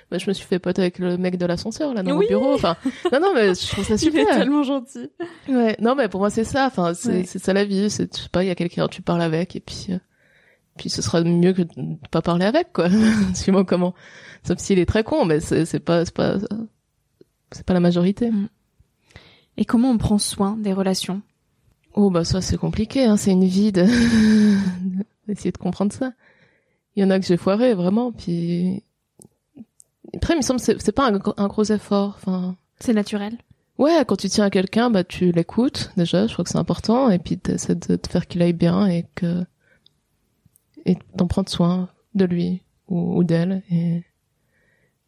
[0.09, 2.25] bah, je me suis fait pote avec le mec de l'ascenseur là dans oui.
[2.25, 2.53] mon bureau.
[2.55, 2.77] Enfin,
[3.11, 4.25] non non, mais je trouve ça super.
[4.27, 5.11] Il est tellement gentil.
[5.47, 6.65] Ouais, non mais pour moi c'est ça.
[6.65, 7.23] Enfin, c'est ouais.
[7.25, 7.91] c'est ça la vie.
[7.91, 9.99] C'est je sais pas, il y a quelqu'un tu parles avec et puis euh,
[10.77, 12.89] puis ce sera mieux que de pas parler avec quoi.
[13.35, 13.93] Suis-moi comment.
[14.47, 16.37] Sauf s'il est très con, mais c'est c'est pas c'est pas
[17.51, 18.31] c'est pas la majorité.
[18.31, 18.49] Mm.
[19.57, 21.21] Et comment on prend soin des relations?
[21.97, 23.15] Oh bah ça c'est compliqué, hein.
[23.15, 23.85] c'est une vie de
[25.27, 26.11] d'essayer de comprendre ça.
[26.95, 28.83] Il y en a que j'ai foiré vraiment, puis
[30.15, 32.57] après il me semble c'est c'est pas un, un, gros effort, enfin.
[32.79, 33.37] C'est naturel.
[33.77, 37.09] Ouais, quand tu tiens à quelqu'un, bah tu l'écoutes déjà, je crois que c'est important,
[37.09, 39.45] et puis t'essaies de te faire qu'il aille bien et que
[40.85, 44.03] et d'en prendre soin de lui ou, ou d'elle et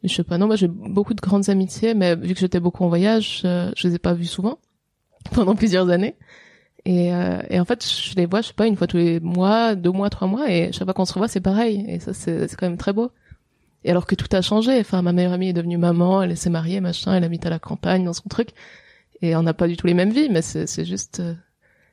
[0.03, 2.83] je sais pas, non, moi j'ai beaucoup de grandes amitiés, mais vu que j'étais beaucoup
[2.83, 4.59] en voyage, euh, je les ai pas vues souvent
[5.31, 6.15] pendant plusieurs années.
[6.87, 9.19] Et, euh, et en fait, je les vois, je sais pas, une fois tous les
[9.19, 11.83] mois, deux mois, trois mois, et chaque fois qu'on se revoit, c'est pareil.
[11.85, 13.11] Et ça, c'est quand même très beau.
[13.83, 14.79] Et alors que tout a changé.
[14.79, 17.59] Enfin, ma meilleure amie est devenue maman, elle s'est mariée, machin, elle habite à la
[17.59, 18.51] campagne, dans son truc.
[19.21, 21.33] Et on n'a pas du tout les mêmes vies, mais c'est juste euh,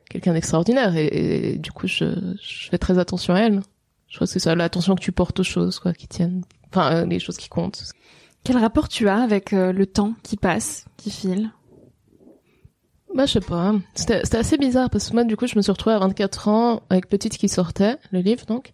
[0.08, 0.94] quelqu'un d'extraordinaire.
[0.94, 2.04] Et, et, du coup, je,
[2.40, 3.62] je fais très attention à elle.
[4.06, 6.42] Je crois que c'est ça, l'attention que tu portes aux choses, quoi, qui tiennent.
[6.70, 7.82] Enfin, euh, les choses qui comptent.
[8.44, 11.50] Quel rapport tu as avec euh, le temps qui passe, qui file?
[13.14, 13.74] Bah, je sais pas.
[13.94, 16.82] C'était assez bizarre parce que moi, du coup, je me suis retrouvée à 24 ans
[16.90, 18.72] avec Petite qui sortait, le livre, donc.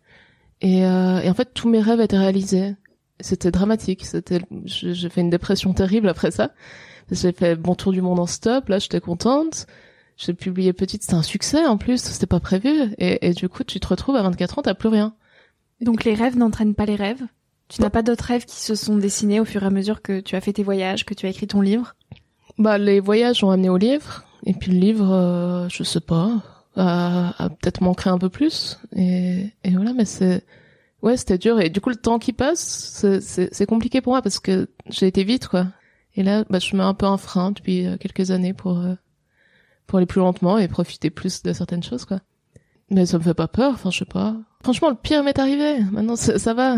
[0.61, 2.74] Et, euh, et en fait, tous mes rêves étaient réalisés.
[3.20, 4.07] C'était dramatique.
[4.07, 6.53] C'était, j'ai fait une dépression terrible après ça.
[7.11, 8.68] J'ai fait bon tour du monde en stop.
[8.68, 9.66] Là, j'étais contente.
[10.16, 12.00] J'ai publié Petite, c'était un succès en plus.
[12.00, 12.94] C'était pas prévu.
[12.98, 15.14] Et, et, du coup, tu te retrouves à 24 ans, t'as plus rien.
[15.81, 17.22] Donc les rêves n'entraînent pas les rêves
[17.68, 20.20] Tu n'as pas d'autres rêves qui se sont dessinés au fur et à mesure que
[20.20, 21.94] tu as fait tes voyages, que tu as écrit ton livre?
[22.59, 24.24] Bah, les voyages ont amené au livre.
[24.46, 26.42] Et puis le livre, euh, je sais pas,
[26.76, 28.79] a, a peut-être manqué un peu plus.
[28.96, 30.44] Et, et voilà, mais c'est,
[31.03, 31.61] ouais, c'était dur.
[31.61, 35.24] Et du coup, le temps qui passe, c'est compliqué pour moi parce que j'ai été
[35.24, 35.66] vite, quoi.
[36.16, 38.94] Et là, bah, je mets un peu un frein depuis quelques années pour euh,
[39.87, 42.20] pour aller plus lentement et profiter plus de certaines choses, quoi.
[42.90, 43.74] Mais ça me fait pas peur.
[43.74, 44.37] Enfin, je sais pas.
[44.62, 45.81] Franchement, le pire m'est arrivé.
[45.92, 46.76] Maintenant, ça, ça va,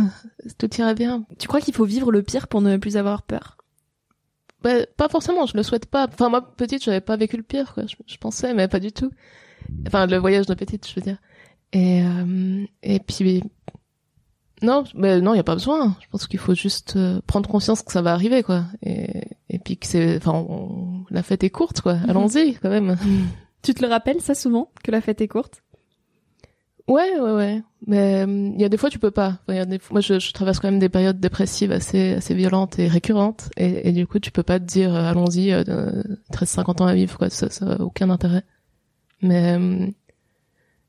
[0.59, 1.25] tout ira bien.
[1.38, 3.57] Tu crois qu'il faut vivre le pire pour ne plus avoir peur?
[4.62, 6.07] Bah, pas forcément, je le souhaite pas.
[6.07, 7.85] Enfin, moi, petite, j'avais pas vécu le pire, quoi.
[7.87, 9.11] Je, je, pensais, mais pas du tout.
[9.87, 11.18] Enfin, le voyage de petite, je veux dire.
[11.72, 13.42] Et, euh, et puis,
[14.62, 15.96] non, mais non, il y a pas besoin.
[16.01, 18.64] Je pense qu'il faut juste euh, prendre conscience que ça va arriver, quoi.
[18.83, 21.98] Et, et puis que c'est, enfin, on, la fête est courte, quoi.
[22.09, 22.96] Allons-y, quand même.
[23.62, 25.62] Tu te le rappelles, ça, souvent, que la fête est courte?
[26.88, 27.62] Ouais, ouais, ouais.
[27.87, 29.38] Mais il y a des fois tu peux pas.
[29.49, 34.07] Moi, je, traverse quand même des périodes dépressives assez, assez violentes et récurrentes, et, du
[34.07, 37.31] coup, tu peux pas te dire euh, allons-y, euh, 13-50 ans à vivre, quoi.
[37.31, 38.45] Ça, ça a aucun intérêt.
[39.21, 39.59] Mais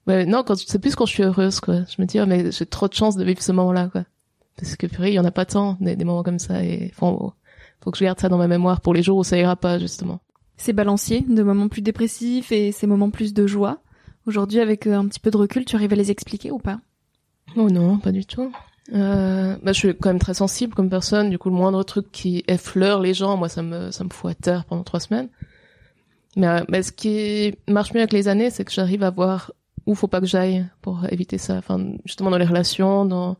[0.08, 1.82] ouais, non, quand c'est plus quand je suis heureuse, quoi.
[1.86, 4.04] Je me dis oh, mais j'ai trop de chance de vivre ce moment-là, quoi.
[4.58, 7.34] Parce que purée, il y en a pas tant des, moments comme ça, et faut,
[7.82, 9.80] faut que je garde ça dans ma mémoire pour les jours où ça ira pas,
[9.80, 10.20] justement.
[10.58, 13.80] C'est balancier, de moments plus dépressifs et ces moments plus de joie.
[14.26, 16.80] Aujourd'hui, avec un petit peu de recul, tu arrives à les expliquer ou pas?
[17.56, 18.52] Oh non, pas du tout.
[18.94, 21.30] Euh, bah, je suis quand même très sensible comme personne.
[21.30, 24.32] Du coup, le moindre truc qui effleure les gens, moi, ça me ça me fout
[24.32, 25.30] à terre pendant trois semaines.
[26.36, 29.54] Mais, euh, mais ce qui marche mieux avec les années, c'est que j'arrive à voir
[29.86, 31.56] où faut pas que j'aille pour éviter ça.
[31.58, 33.38] Enfin, justement dans les relations, dans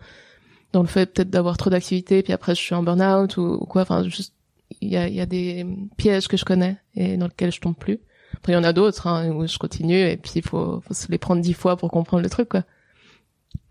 [0.74, 3.84] dans le fait peut-être d'avoir trop d'activités, puis après je suis en burn-out ou, quoi.
[3.84, 4.34] Enfin, juste
[4.82, 5.66] il y a y a des
[5.98, 8.00] pièges que je connais et dans lesquels je tombe plus.
[8.44, 10.94] Après, il y en a d'autres hein, où je continue et puis il faut, faut
[10.94, 12.64] se les prendre dix fois pour comprendre le truc, quoi.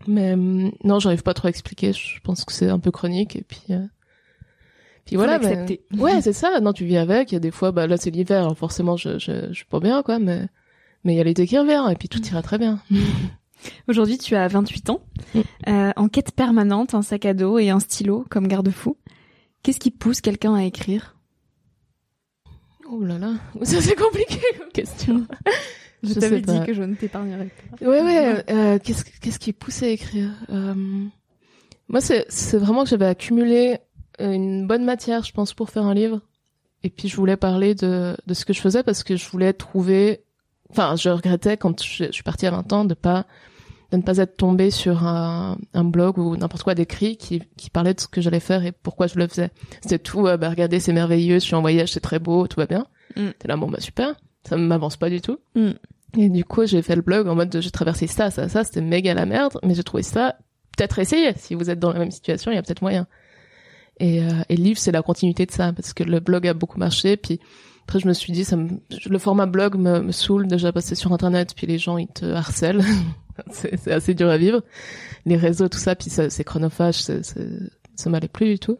[0.07, 1.93] Mais non, j'arrive pas trop à expliquer.
[1.93, 3.61] Je pense que c'est un peu chronique et puis.
[3.69, 3.85] Euh...
[5.05, 5.37] Puis voilà.
[5.37, 5.79] Mais...
[5.99, 6.59] Ouais, c'est ça.
[6.59, 7.31] Non, tu vis avec.
[7.31, 9.79] Il y a des fois, bah là c'est l'hiver, forcément je, je je suis pas
[9.79, 10.17] bien, quoi.
[10.17, 10.47] Mais
[11.03, 12.81] mais il y a l'été qui revient et puis tout ira très bien.
[13.87, 15.01] Aujourd'hui, tu as 28 ans,
[15.67, 18.97] euh, en quête permanente, un sac à dos et un stylo comme garde-fou.
[19.61, 21.12] Qu'est-ce qui pousse quelqu'un à écrire?
[22.89, 25.27] Oh là là, ça c'est compliqué comme question.
[26.03, 27.85] Je, t'avais dit que je ne t'épargnerais pas.
[27.85, 28.43] Ouais, ouais.
[28.49, 30.73] Euh, qu'est-ce, qu'est-ce qui est poussé à écrire euh,
[31.87, 33.77] Moi, c'est, c'est vraiment que j'avais accumulé
[34.19, 36.19] une bonne matière, je pense, pour faire un livre.
[36.83, 39.53] Et puis, je voulais parler de, de ce que je faisais parce que je voulais
[39.53, 40.25] trouver...
[40.69, 43.25] Enfin, je regrettais quand je, suis partie à 20 ans de pas
[43.97, 47.69] de ne pas être tombée sur un, un blog ou n'importe quoi d'écrit qui, qui
[47.69, 49.51] parlait de ce que j'allais faire et pourquoi je le faisais.
[49.81, 52.59] C'était tout, euh, bah regardez, c'est merveilleux, je suis en voyage, c'est très beau, tout
[52.59, 52.87] va bien.
[53.15, 53.29] Mm.
[53.37, 54.15] T'es là, bon bah super,
[54.47, 55.37] ça m'avance pas du tout.
[55.55, 55.71] Mm.
[56.17, 58.81] Et du coup, j'ai fait le blog en mode j'ai traversé ça, ça, ça, c'était
[58.81, 60.35] méga la merde, mais j'ai trouvé ça
[60.75, 61.33] peut-être essayer.
[61.37, 63.07] Si vous êtes dans la même situation, il y a peut-être moyen.
[63.99, 66.53] Et, euh, et le livre, c'est la continuité de ça, parce que le blog a
[66.53, 67.15] beaucoup marché.
[67.15, 67.39] Puis
[67.83, 68.69] après, je me suis dit, ça me...
[69.07, 72.25] le format blog me, me saoule déjà passer sur Internet, puis les gens ils te
[72.25, 72.83] harcèlent.
[73.51, 74.63] c'est assez dur à vivre.
[75.25, 78.79] Les réseaux, tout ça, puis c'est chronophage, ça m'allait plus du tout.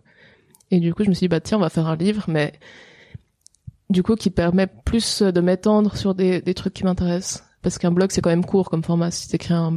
[0.72, 2.54] Et du coup, je me suis dit, bah tiens, on va faire un livre, mais
[3.90, 7.92] du coup qui permet plus de m'étendre sur des, des trucs qui m'intéressent parce qu'un
[7.92, 9.72] blog c'est quand même court comme format si t'écris un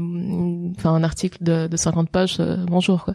[0.77, 3.15] enfin un article de, de 50 pages euh, bonjour quoi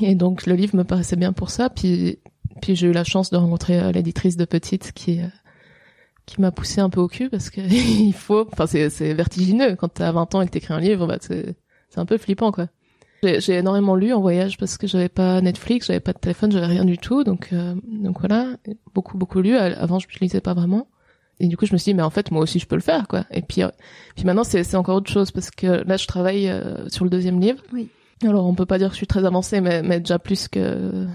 [0.00, 2.18] et donc le livre me paraissait bien pour ça puis
[2.60, 5.20] puis j'ai eu la chance de rencontrer euh, l'éditrice de Petite qui
[6.26, 7.60] qui m'a poussé un peu au cul parce que
[8.00, 11.06] il faut enfin c'est c'est vertigineux quand t'as 20 ans et que t'écris un livre
[11.06, 11.56] bah c'est
[11.88, 12.68] c'est un peu flippant quoi
[13.22, 16.66] j'ai énormément lu en voyage parce que j'avais pas Netflix, j'avais pas de téléphone, j'avais
[16.66, 18.56] rien du tout, donc euh, donc voilà,
[18.94, 19.56] beaucoup beaucoup lu.
[19.56, 20.88] Avant, je lisais pas vraiment.
[21.38, 22.82] Et du coup, je me suis dit, mais en fait, moi aussi, je peux le
[22.82, 23.24] faire, quoi.
[23.30, 23.68] Et puis, euh,
[24.16, 27.10] puis maintenant, c'est c'est encore autre chose parce que là, je travaille euh, sur le
[27.10, 27.62] deuxième livre.
[27.72, 27.88] Oui.
[28.24, 31.06] Alors, on peut pas dire que je suis très avancée, mais mais déjà plus que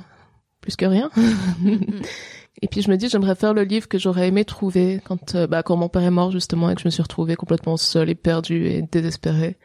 [0.61, 1.09] plus que rien.
[2.61, 5.63] et puis, je me dis, j'aimerais faire le livre que j'aurais aimé trouver quand bah
[5.63, 8.15] quand mon père est mort justement et que je me suis retrouvée complètement seule et
[8.15, 9.57] perdue et désespérée.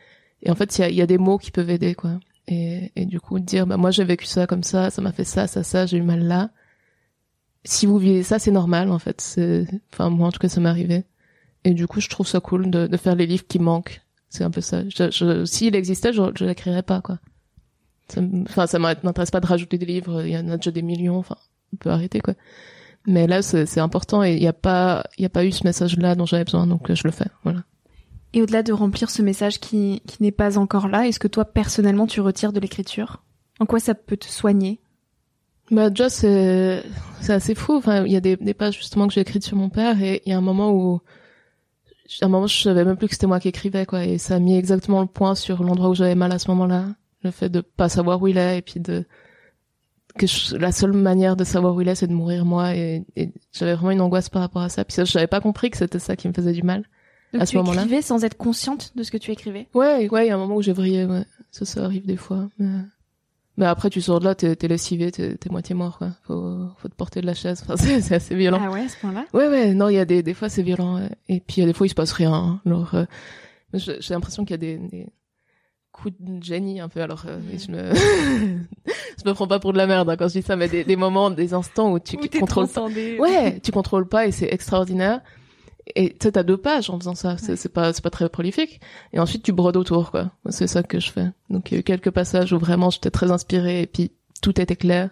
[0.43, 2.93] Et en fait, il y a, y a des mots qui peuvent aider, quoi et,
[2.97, 5.47] et du coup dire bah moi j'ai vécu ça comme ça, ça m'a fait ça,
[5.47, 6.51] ça, ça, j'ai eu mal là.
[7.65, 9.41] Si vous vivez ça, c'est normal en fait.
[9.93, 11.05] Enfin moi en tout cas ça m'est arrivé.
[11.65, 14.03] Et du coup je trouve ça cool de, de faire les livres qui manquent.
[14.29, 14.83] C'est un peu ça.
[14.89, 17.19] Je, je, s'il existait, je, je l'écrirais pas quoi.
[18.17, 20.25] Enfin ça m'intéresse pas de rajouter des livres.
[20.25, 21.19] Il y en a déjà des millions.
[21.19, 21.37] Enfin
[21.73, 22.35] on peut arrêter quoi.
[23.07, 25.97] Mais là c'est important et il y a pas il a pas eu ce message
[25.99, 27.27] là dont j'avais besoin donc je le fais.
[27.43, 27.63] Voilà.
[28.33, 31.45] Et au-delà de remplir ce message qui, qui n'est pas encore là, est-ce que toi
[31.45, 33.23] personnellement tu retires de l'écriture?
[33.61, 34.81] En quoi ça peut te soigner?
[35.71, 36.85] Bah déjà c'est
[37.21, 37.75] c'est assez fou.
[37.75, 40.23] Enfin il y a des, des pages justement que j'ai écrites sur mon père et
[40.25, 41.01] il y a un moment où
[42.21, 44.37] à un moment je savais même plus que c'était moi qui écrivais quoi et ça
[44.37, 46.87] a mis exactement le point sur l'endroit où j'avais mal à ce moment-là.
[47.23, 49.05] Le fait de pas savoir où il est et puis de
[50.19, 53.31] que la seule manière de savoir où il est c'est de mourir moi et, et
[53.53, 54.85] j'avais vraiment une angoisse par rapport à ça.
[54.85, 56.85] Puis ça, je n'avais pas compris que c'était ça qui me faisait du mal.
[57.33, 57.83] Donc à ce moment-là.
[57.83, 59.69] Tu écrivais sans être consciente de ce que tu écrivais?
[59.75, 61.05] Ouais, ouais, il y a un moment où j'ai vrillé.
[61.05, 61.25] Ouais.
[61.51, 62.49] Ça, ça arrive des fois.
[62.59, 62.81] Mais,
[63.57, 65.99] mais après, tu sors de là, t'es, t'es lessivé, t'es, t'es moitié mort.
[65.99, 66.11] Quoi.
[66.25, 67.63] Faut, faut te porter de la chaise.
[67.67, 68.61] Enfin, c'est, c'est assez violent.
[68.63, 69.25] Ah ouais, à ce point-là?
[69.33, 69.75] Ouais, ouais.
[69.75, 70.99] Non, il y a des, des fois c'est violent.
[71.29, 72.35] Et puis il y a des fois il se passe rien.
[72.35, 72.61] Hein.
[72.67, 73.05] Alors, euh,
[73.75, 75.07] j'ai, l'impression qu'il y a des, des
[75.93, 77.01] coups de génie un peu.
[77.01, 80.41] Alors, euh, je me, je me prends pas pour de la merde hein, quand je
[80.41, 82.69] dis ça, mais des, des moments, des instants où tu où contrôles.
[83.19, 85.21] Ouais, tu contrôles pas et c'est extraordinaire.
[85.95, 88.81] Et tu t'as deux pages en faisant ça c'est pas c'est pas très prolifique.
[89.13, 90.31] Et ensuite tu brodes autour quoi.
[90.49, 91.27] C'est ça que je fais.
[91.51, 94.61] Donc il y a eu quelques passages où vraiment j'étais très inspirée et puis tout
[94.61, 95.11] était clair.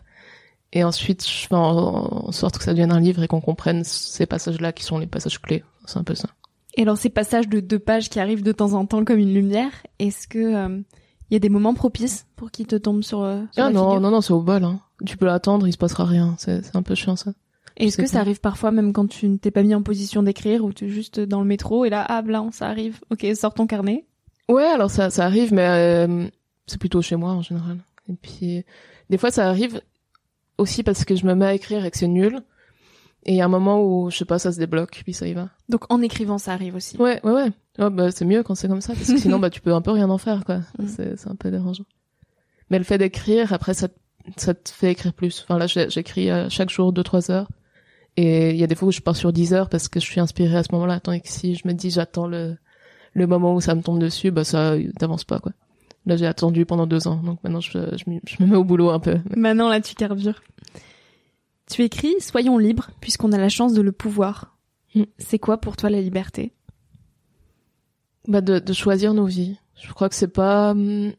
[0.73, 4.27] Et ensuite je fais en, sorte que ça devienne un livre et qu'on comprenne ces
[4.27, 5.65] passages là qui sont les passages clés.
[5.87, 6.29] C'est un peu ça
[6.77, 9.35] et alors ces passages de deux pages qui arrivent de temps en temps comme une
[9.35, 10.83] lumière est-ce que il euh,
[11.31, 14.11] y a des moments propices pour qu'ils te tombent sur, euh, sur ah non non
[14.11, 14.81] non c'est au bol hein.
[15.05, 17.33] tu peux l'attendre il se passera rien c'est un peu chiant ça
[17.77, 20.65] est-ce que ça arrive parfois même quand tu ne t'es pas mis en position d'écrire
[20.65, 23.01] ou tu es juste dans le métro et là, ah blanc, ça arrive.
[23.11, 24.05] Ok, sors ton carnet.
[24.49, 26.27] Ouais, alors ça, ça arrive, mais euh,
[26.67, 27.79] c'est plutôt chez moi en général.
[28.09, 28.65] Et puis,
[29.09, 29.81] des fois, ça arrive
[30.59, 32.43] aussi parce que je me mets à écrire et que c'est nul.
[33.27, 35.27] Et il y a un moment où, je sais pas, ça se débloque, puis ça
[35.27, 35.51] y va.
[35.69, 36.97] Donc en écrivant, ça arrive aussi.
[36.97, 37.53] Ouais, ouais, ouais.
[37.79, 39.83] Oh, bah, c'est mieux quand c'est comme ça, parce que sinon, bah, tu peux un
[39.83, 40.61] peu rien en faire, quoi.
[40.79, 40.87] Mm.
[40.87, 41.85] C'est, un peu dérangeant.
[42.71, 43.89] Mais le fait d'écrire, après, ça,
[44.37, 45.43] ça te fait écrire plus.
[45.43, 47.49] Enfin là, j'écris euh, chaque jour deux trois heures.
[48.17, 50.05] Et il y a des fois où je pars sur 10 heures parce que je
[50.05, 51.01] suis inspirée à ce moment-là.
[51.01, 52.57] Tandis que si je me dis j'attends le,
[53.15, 55.53] le moment où ça me tombe dessus, bah ça t'avance pas quoi.
[56.07, 59.01] Là j'ai attendu pendant deux ans, donc maintenant je, je, me mets au boulot un
[59.01, 59.19] peu.
[59.37, 60.43] Maintenant là tu carbures.
[61.71, 64.57] Tu écris Soyons libres puisqu'on a la chance de le pouvoir.
[64.95, 65.05] Mm.
[65.19, 66.53] C'est quoi pour toi la liberté?
[68.29, 69.59] Bah de, de choisir nos vies.
[69.81, 70.75] Je crois que c'est pas...
[70.75, 71.13] Mm,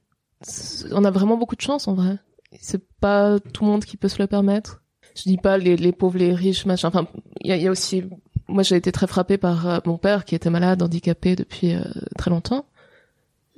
[0.91, 2.17] on a vraiment beaucoup de chance en vrai.
[2.59, 4.81] C'est pas tout le monde qui peut se le permettre
[5.15, 6.87] je dis pas les, les pauvres, les riches, machin.
[6.87, 7.07] Enfin,
[7.41, 8.03] il y a, y a, aussi,
[8.47, 11.83] moi j'ai été très frappée par euh, mon père qui était malade, handicapé depuis euh,
[12.17, 12.65] très longtemps.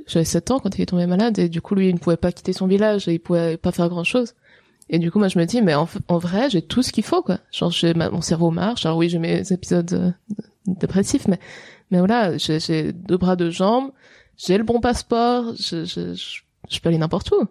[0.05, 2.17] J'avais 7 ans quand il est tombé malade et du coup lui il ne pouvait
[2.17, 4.33] pas quitter son village et il pouvait pas faire grand chose.
[4.93, 7.03] Et du coup moi je me dis mais en, en vrai j'ai tout ce qu'il
[7.03, 7.39] faut quoi.
[7.51, 8.85] Genre j'ai mon cerveau marche.
[8.85, 10.11] Alors oui j'ai mes épisodes euh,
[10.67, 11.39] dépressifs mais
[11.91, 13.91] Mais voilà, j'ai, deux bras, deux jambes,
[14.35, 17.45] j'ai le bon passeport, je, je, je, je peux aller n'importe où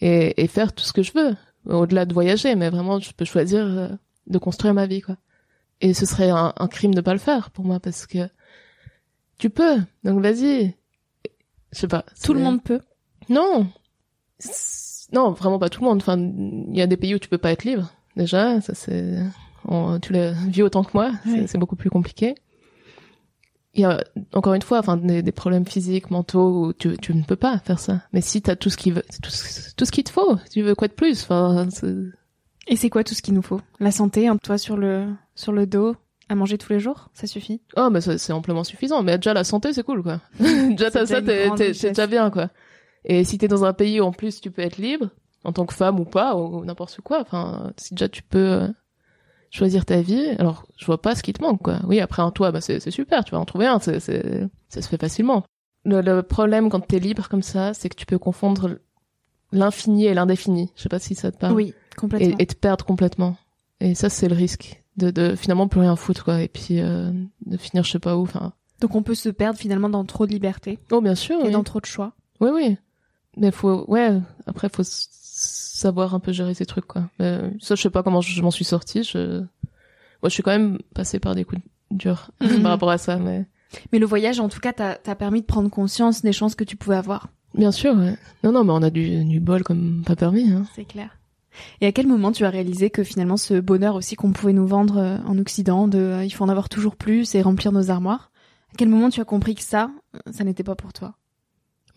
[0.00, 1.36] et, et faire tout ce que je veux,
[1.66, 2.54] au-delà de voyager.
[2.54, 3.88] Mais vraiment, je peux choisir euh,
[4.28, 5.16] de construire ma vie, quoi.
[5.82, 8.30] Et ce serait un, un crime de pas le faire pour moi parce que
[9.38, 9.76] tu peux.
[10.04, 10.74] Donc vas-y.
[11.72, 12.04] Je sais pas.
[12.24, 12.80] Tout le monde peut.
[13.28, 13.68] Non.
[15.12, 15.98] Non, vraiment pas tout le monde.
[15.98, 17.90] Enfin, il y a des pays où tu peux pas être libre.
[18.16, 19.18] Déjà, ça c'est,
[19.66, 21.10] on- tu l'as vu autant que moi.
[21.24, 21.44] c'est- Oui.
[21.48, 22.34] C'est beaucoup plus compliqué.
[23.74, 27.14] Il y a encore une fois, enfin, des, des problèmes physiques, mentaux où tu, tu
[27.14, 28.00] ne peux pas faire ça.
[28.14, 30.62] Mais si t'as tout ce qui veut, tout, ce- tout ce qu'il te faut, tu
[30.62, 31.94] veux quoi de plus Enfin, c'est-
[32.68, 33.60] Et c'est quoi tout ce qu'il nous faut?
[33.78, 35.94] La santé, un toit sur le sur le dos,
[36.30, 37.60] à manger tous les jours, ça suffit?
[37.76, 39.02] Oh, mais c'est amplement suffisant.
[39.02, 40.20] Mais déjà la santé, c'est cool, quoi.
[40.40, 41.50] déjà t'as ça, t'es
[41.90, 42.48] déjà bien, quoi.
[43.06, 45.08] Et si t'es dans un pays où en plus tu peux être libre,
[45.44, 48.68] en tant que femme ou pas, ou n'importe quoi, enfin, si déjà tu peux euh,
[49.50, 51.78] choisir ta vie, alors je vois pas ce qui te manque, quoi.
[51.86, 54.82] Oui, après un toit, bah c'est, super, tu vas en trouver un, c'est, c'est, ça
[54.82, 55.44] se fait facilement.
[55.84, 58.78] Le, le problème quand t'es libre comme ça, c'est que tu peux confondre
[59.52, 60.72] l'infini et l'indéfini.
[60.74, 61.54] Je sais pas si ça te parle.
[61.54, 62.36] Oui, complètement.
[62.38, 63.36] Et, et te perdre complètement.
[63.80, 66.42] Et ça, c'est le risque de, de finalement plus rien foutre, quoi.
[66.42, 67.12] Et puis euh,
[67.44, 68.22] de finir je sais pas où.
[68.22, 71.38] Enfin, Donc on peut se perdre finalement dans trop de liberté oh bien sûr.
[71.40, 71.50] et oui.
[71.52, 72.14] dans trop de choix.
[72.40, 72.76] Oui, oui.
[73.36, 77.08] Mais faut, ouais, après, faut savoir un peu gérer ces trucs, quoi.
[77.18, 79.02] Mais ça, je sais pas comment je, m'en suis sortie.
[79.02, 79.48] Je, moi,
[80.24, 82.62] je suis quand même passée par des coups durs Mhm.
[82.62, 83.44] par rapport à ça, mais
[83.92, 86.64] Mais le voyage, en tout cas, t'a t'a permis de prendre conscience des chances que
[86.64, 87.28] tu pouvais avoir.
[87.54, 88.16] bien sûr, ouais.
[88.42, 90.64] Non, non, mais on a du, du bol comme pas permis, hein.
[90.74, 91.18] C'est clair.
[91.80, 94.66] Et à quel moment tu as réalisé que finalement ce bonheur aussi qu'on pouvait nous
[94.66, 97.90] vendre euh, en Occident, de euh, il faut en avoir toujours plus et remplir nos
[97.90, 98.30] armoires,
[98.72, 101.14] à quel moment tu as compris que ça, euh, ça n'était pas pour toi?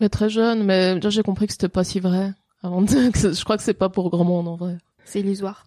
[0.00, 2.32] Mais très jeune, mais j'ai compris que c'était pas si vrai.
[2.62, 4.76] Avant de, je crois que c'est pas pour grand monde, en vrai.
[5.04, 5.66] C'est illusoire.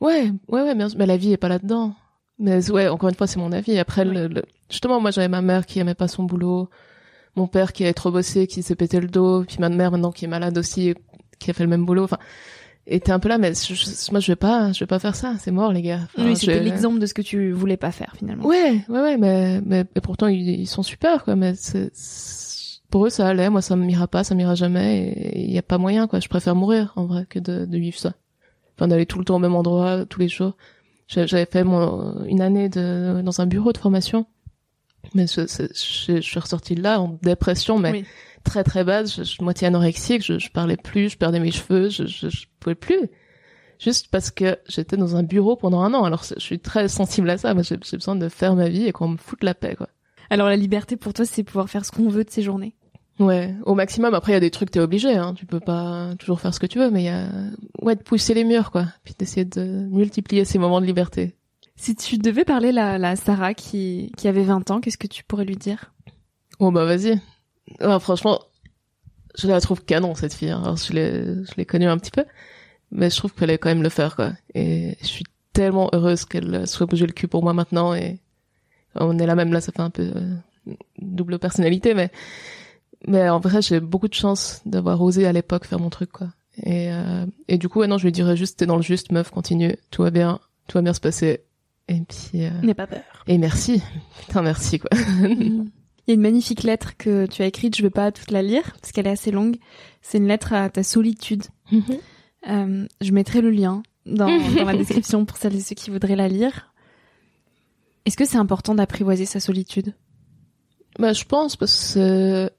[0.00, 0.98] Ouais, ouais, ouais, bien sûr.
[0.98, 1.94] Mais la vie est pas là-dedans.
[2.38, 3.78] Mais ouais, encore une fois, c'est mon avis.
[3.78, 6.68] Après, le, le- justement, moi, j'avais ma mère qui aimait pas son boulot,
[7.36, 10.10] mon père qui avait trop bossé, qui s'est pété le dos, puis ma mère maintenant
[10.10, 10.94] qui est malade aussi,
[11.38, 12.04] qui a fait le même boulot.
[12.04, 12.18] Enfin,
[12.88, 14.98] et t'es un peu là, mais je- je- moi, je vais pas, je vais pas
[14.98, 15.34] faire ça.
[15.38, 16.00] C'est mort, les gars.
[16.04, 18.44] Enfin, oui, c'était l'exemple de ce que tu voulais pas faire finalement.
[18.44, 21.36] Ouais, ouais, ouais, mais, mais, mais pourtant, ils, ils sont super, quoi.
[21.36, 22.51] Mais c'est, c'est-
[22.92, 23.50] pour eux, ça allait.
[23.50, 25.08] Moi, ça m'ira pas, ça m'ira jamais.
[25.08, 26.20] Et il y a pas moyen, quoi.
[26.20, 28.12] Je préfère mourir, en vrai, que de, de vivre ça.
[28.76, 30.56] Enfin, d'aller tout le temps au même endroit, tous les jours.
[31.08, 34.26] J'a- J'avais fait mon, une année de, dans un bureau de formation.
[35.14, 38.04] Mais je, je, je suis ressortie de là en dépression, mais Oui.
[38.44, 41.88] très très basse, je, je moitié anorexique, je, je parlais plus, je perdais mes cheveux,
[41.88, 43.10] je, je, je pouvais plus.
[43.80, 46.04] Juste parce que j'étais dans un bureau pendant un an.
[46.04, 47.52] Alors je suis très sensible à ça.
[47.62, 49.88] J'ai besoin de faire ma vie et qu'on me foute la paix, quoi.
[50.30, 52.74] Alors la liberté pour toi, c'est pouvoir faire ce qu'on veut de ses journées.
[53.22, 54.14] Ouais, au maximum.
[54.14, 55.14] Après, il y a des trucs t'es obligé.
[55.14, 55.34] Hein.
[55.34, 57.28] Tu peux pas toujours faire ce que tu veux, mais il y a
[57.80, 58.86] ouais de pousser les murs, quoi.
[59.04, 61.36] Puis d'essayer de multiplier ces moments de liberté.
[61.76, 65.24] Si tu devais parler la, la Sarah qui, qui avait 20 ans, qu'est-ce que tu
[65.24, 65.92] pourrais lui dire?
[66.58, 67.20] Oh bah vas-y.
[67.80, 68.40] Ah, franchement,
[69.38, 70.50] je la trouve canon cette fille.
[70.50, 70.60] hein.
[70.62, 72.24] Alors, je l'ai, je l'ai connue un petit peu,
[72.90, 74.32] mais je trouve qu'elle allait quand même le faire quoi.
[74.54, 77.94] Et je suis tellement heureuse qu'elle soit bougé le cul pour moi maintenant.
[77.94, 78.18] Et
[78.94, 82.10] on est là même là, ça fait un peu euh, double personnalité, mais
[83.06, 86.28] mais en vrai j'ai beaucoup de chance d'avoir osé à l'époque faire mon truc quoi.
[86.62, 89.12] Et euh, et du coup ouais, non, je lui dirais juste t'es dans le juste,
[89.12, 91.40] meuf, continue, tout va bien, tout va bien se passer.
[91.88, 93.02] Et puis euh, N'aie pas peur.
[93.26, 93.82] et merci,
[94.26, 94.90] putain merci quoi.
[96.06, 98.42] Il y a une magnifique lettre que tu as écrite, je vais pas toute la
[98.42, 99.56] lire parce qu'elle est assez longue.
[100.00, 101.44] C'est une lettre à ta solitude.
[102.48, 106.16] Euh, je mettrai le lien dans, dans la description pour celles et ceux qui voudraient
[106.16, 106.72] la lire.
[108.04, 109.94] Est-ce que c'est important d'apprivoiser sa solitude?
[110.98, 112.50] Bah, je pense parce que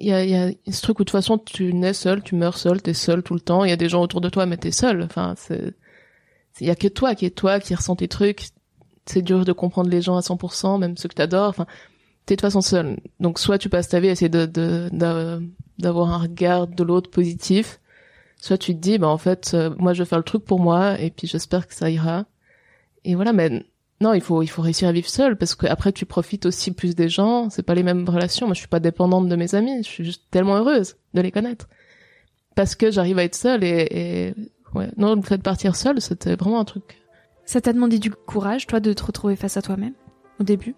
[0.00, 2.34] il y a, y a ce truc où de toute façon tu nais seul, tu
[2.34, 3.64] meurs seul, t'es seul tout le temps.
[3.64, 5.02] Il y a des gens autour de toi, mais t'es seul.
[5.02, 5.74] Enfin, c'est,
[6.60, 8.48] il y a que toi qui est toi, qui ressent tes trucs.
[9.06, 11.48] C'est dur de comprendre les gens à 100%, même ceux que t'adores.
[11.50, 11.66] Enfin,
[12.26, 12.98] t'es de toute façon seul.
[13.20, 15.38] Donc soit tu passes ta vie à essayer de, de, d'a-
[15.78, 17.80] d'avoir un regard de l'autre positif,
[18.40, 20.58] soit tu te dis, bah en fait, euh, moi je vais faire le truc pour
[20.60, 22.24] moi et puis j'espère que ça ira.
[23.04, 23.64] Et voilà, mais
[24.00, 26.70] non, il faut il faut réussir à vivre seul parce que après tu profites aussi
[26.72, 27.48] plus des gens.
[27.50, 28.46] C'est pas les mêmes relations.
[28.46, 29.78] Moi, je suis pas dépendante de mes amis.
[29.82, 31.66] Je suis juste tellement heureuse de les connaître
[32.54, 34.34] parce que j'arrive à être seule et, et
[34.74, 34.90] ouais.
[34.98, 36.98] Non, le fait de partir seule, c'était vraiment un truc.
[37.46, 39.94] Ça t'a demandé du courage, toi, de te retrouver face à toi-même
[40.40, 40.74] au début?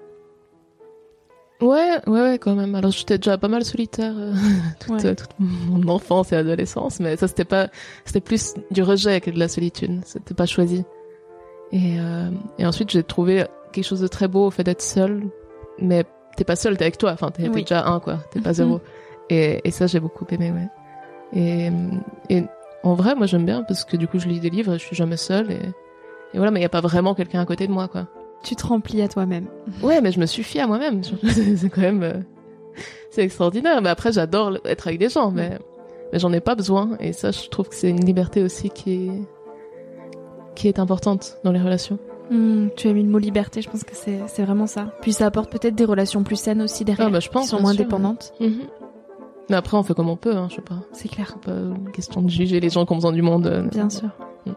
[1.61, 2.77] Ouais, ouais, ouais, quand même.
[2.77, 4.33] Alors j'étais déjà pas mal solitaire euh,
[4.81, 5.14] toute, Ouais.
[5.16, 7.69] toute mon enfance et adolescence, mais ça c'était pas,
[8.05, 10.01] c'était plus du rejet que de la solitude.
[10.05, 10.85] C'était pas choisi.
[11.73, 15.23] Et, euh, et ensuite j'ai trouvé quelque chose de très beau au fait d'être seule,
[15.79, 16.05] mais
[16.37, 17.12] t'es pas seule, t'es avec toi.
[17.12, 17.62] Enfin, t'es Oui.
[17.62, 18.81] déjà un quoi, t'es pas zéro.
[19.31, 20.69] Et, et ça j'ai beaucoup aimé, ouais.
[21.39, 21.71] Et,
[22.35, 22.45] et
[22.83, 24.85] en vrai, moi j'aime bien parce que du coup je lis des livres et je
[24.85, 25.57] suis jamais seule et,
[26.33, 28.07] et voilà, mais y a pas vraiment quelqu'un à côté de moi quoi.
[28.43, 29.47] Tu te remplis à toi-même.
[29.83, 31.03] Ouais, mais je me suffis à moi-même.
[31.57, 32.14] c'est quand même, euh,
[33.11, 33.83] c'est extraordinaire.
[33.83, 35.59] Mais après, j'adore être avec des gens, mais,
[36.12, 36.91] mais j'en ai pas besoin.
[37.01, 39.11] Et ça, je trouve que c'est une liberté aussi qui est,
[40.59, 41.99] qui est importante dans les relations.
[42.31, 44.93] Hmm, tu as mis le mot liberté, je pense que c'est vraiment ça.
[45.01, 47.49] Puis ça apporte peut-être des relations plus saines aussi derrière, ah bah, je pense, qui
[47.51, 48.35] sont moins dépendantes.
[48.41, 48.65] Mhm.
[49.51, 50.81] Mais après, on fait comme on peut, hein, je sais pas.
[50.93, 51.29] C'est clair.
[51.33, 53.47] C'est pas une question de juger les gens qui ont besoin du monde.
[53.47, 54.11] euh, Bien sûr.
[54.45, 54.51] Mm.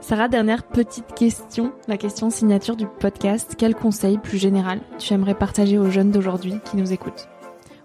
[0.00, 3.54] Sarah, dernière petite question, la question signature du podcast.
[3.56, 7.26] Quel conseil plus général tu aimerais partager aux jeunes d'aujourd'hui qui nous écoutent?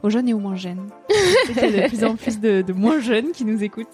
[0.03, 0.89] Aux jeunes et aux moins jeunes.
[1.49, 3.87] Il y a de plus en plus de, de moins jeunes qui nous écoutent.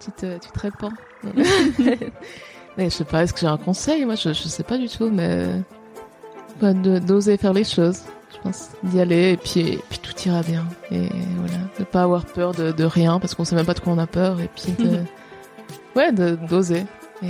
[0.00, 0.92] Tu te, tu te répands.
[2.76, 4.04] mais je sais pas, est-ce que j'ai un conseil?
[4.04, 5.46] Moi, je, je sais pas du tout, mais
[6.60, 8.00] bah, de- d'oser faire les choses.
[8.34, 10.64] Je pense d'y aller et puis, et puis tout ira bien.
[10.90, 11.08] Et
[11.38, 13.92] voilà, de pas avoir peur de, de rien parce qu'on sait même pas de quoi
[13.92, 14.98] on a peur et puis de,
[15.96, 16.84] ouais, de- d'oser.
[17.22, 17.28] Et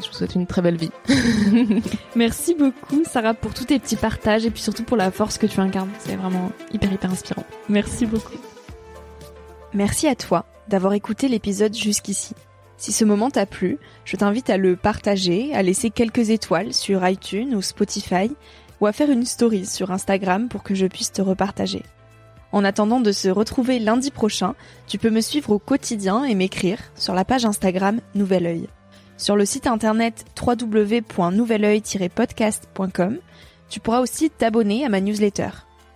[0.00, 0.92] je vous souhaite une très belle vie.
[2.14, 5.46] Merci beaucoup, Sarah, pour tous tes petits partages et puis surtout pour la force que
[5.46, 5.90] tu incarnes.
[5.98, 7.44] C'est vraiment hyper, hyper inspirant.
[7.68, 8.36] Merci beaucoup.
[9.74, 12.34] Merci à toi d'avoir écouté l'épisode jusqu'ici.
[12.80, 17.06] Si ce moment t'a plu, je t'invite à le partager, à laisser quelques étoiles sur
[17.06, 18.30] iTunes ou Spotify,
[18.80, 21.82] ou à faire une story sur Instagram pour que je puisse te repartager.
[22.52, 24.54] En attendant de se retrouver lundi prochain,
[24.86, 28.66] tu peux me suivre au quotidien et m'écrire sur la page Instagram Nouvel Oeil.
[29.18, 33.18] Sur le site internet www.nouveloeil-podcast.com,
[33.68, 35.50] tu pourras aussi t'abonner à ma newsletter.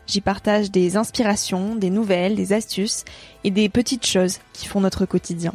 [0.06, 3.06] J'y partage des inspirations, des nouvelles, des astuces
[3.42, 5.54] et des petites choses qui font notre quotidien.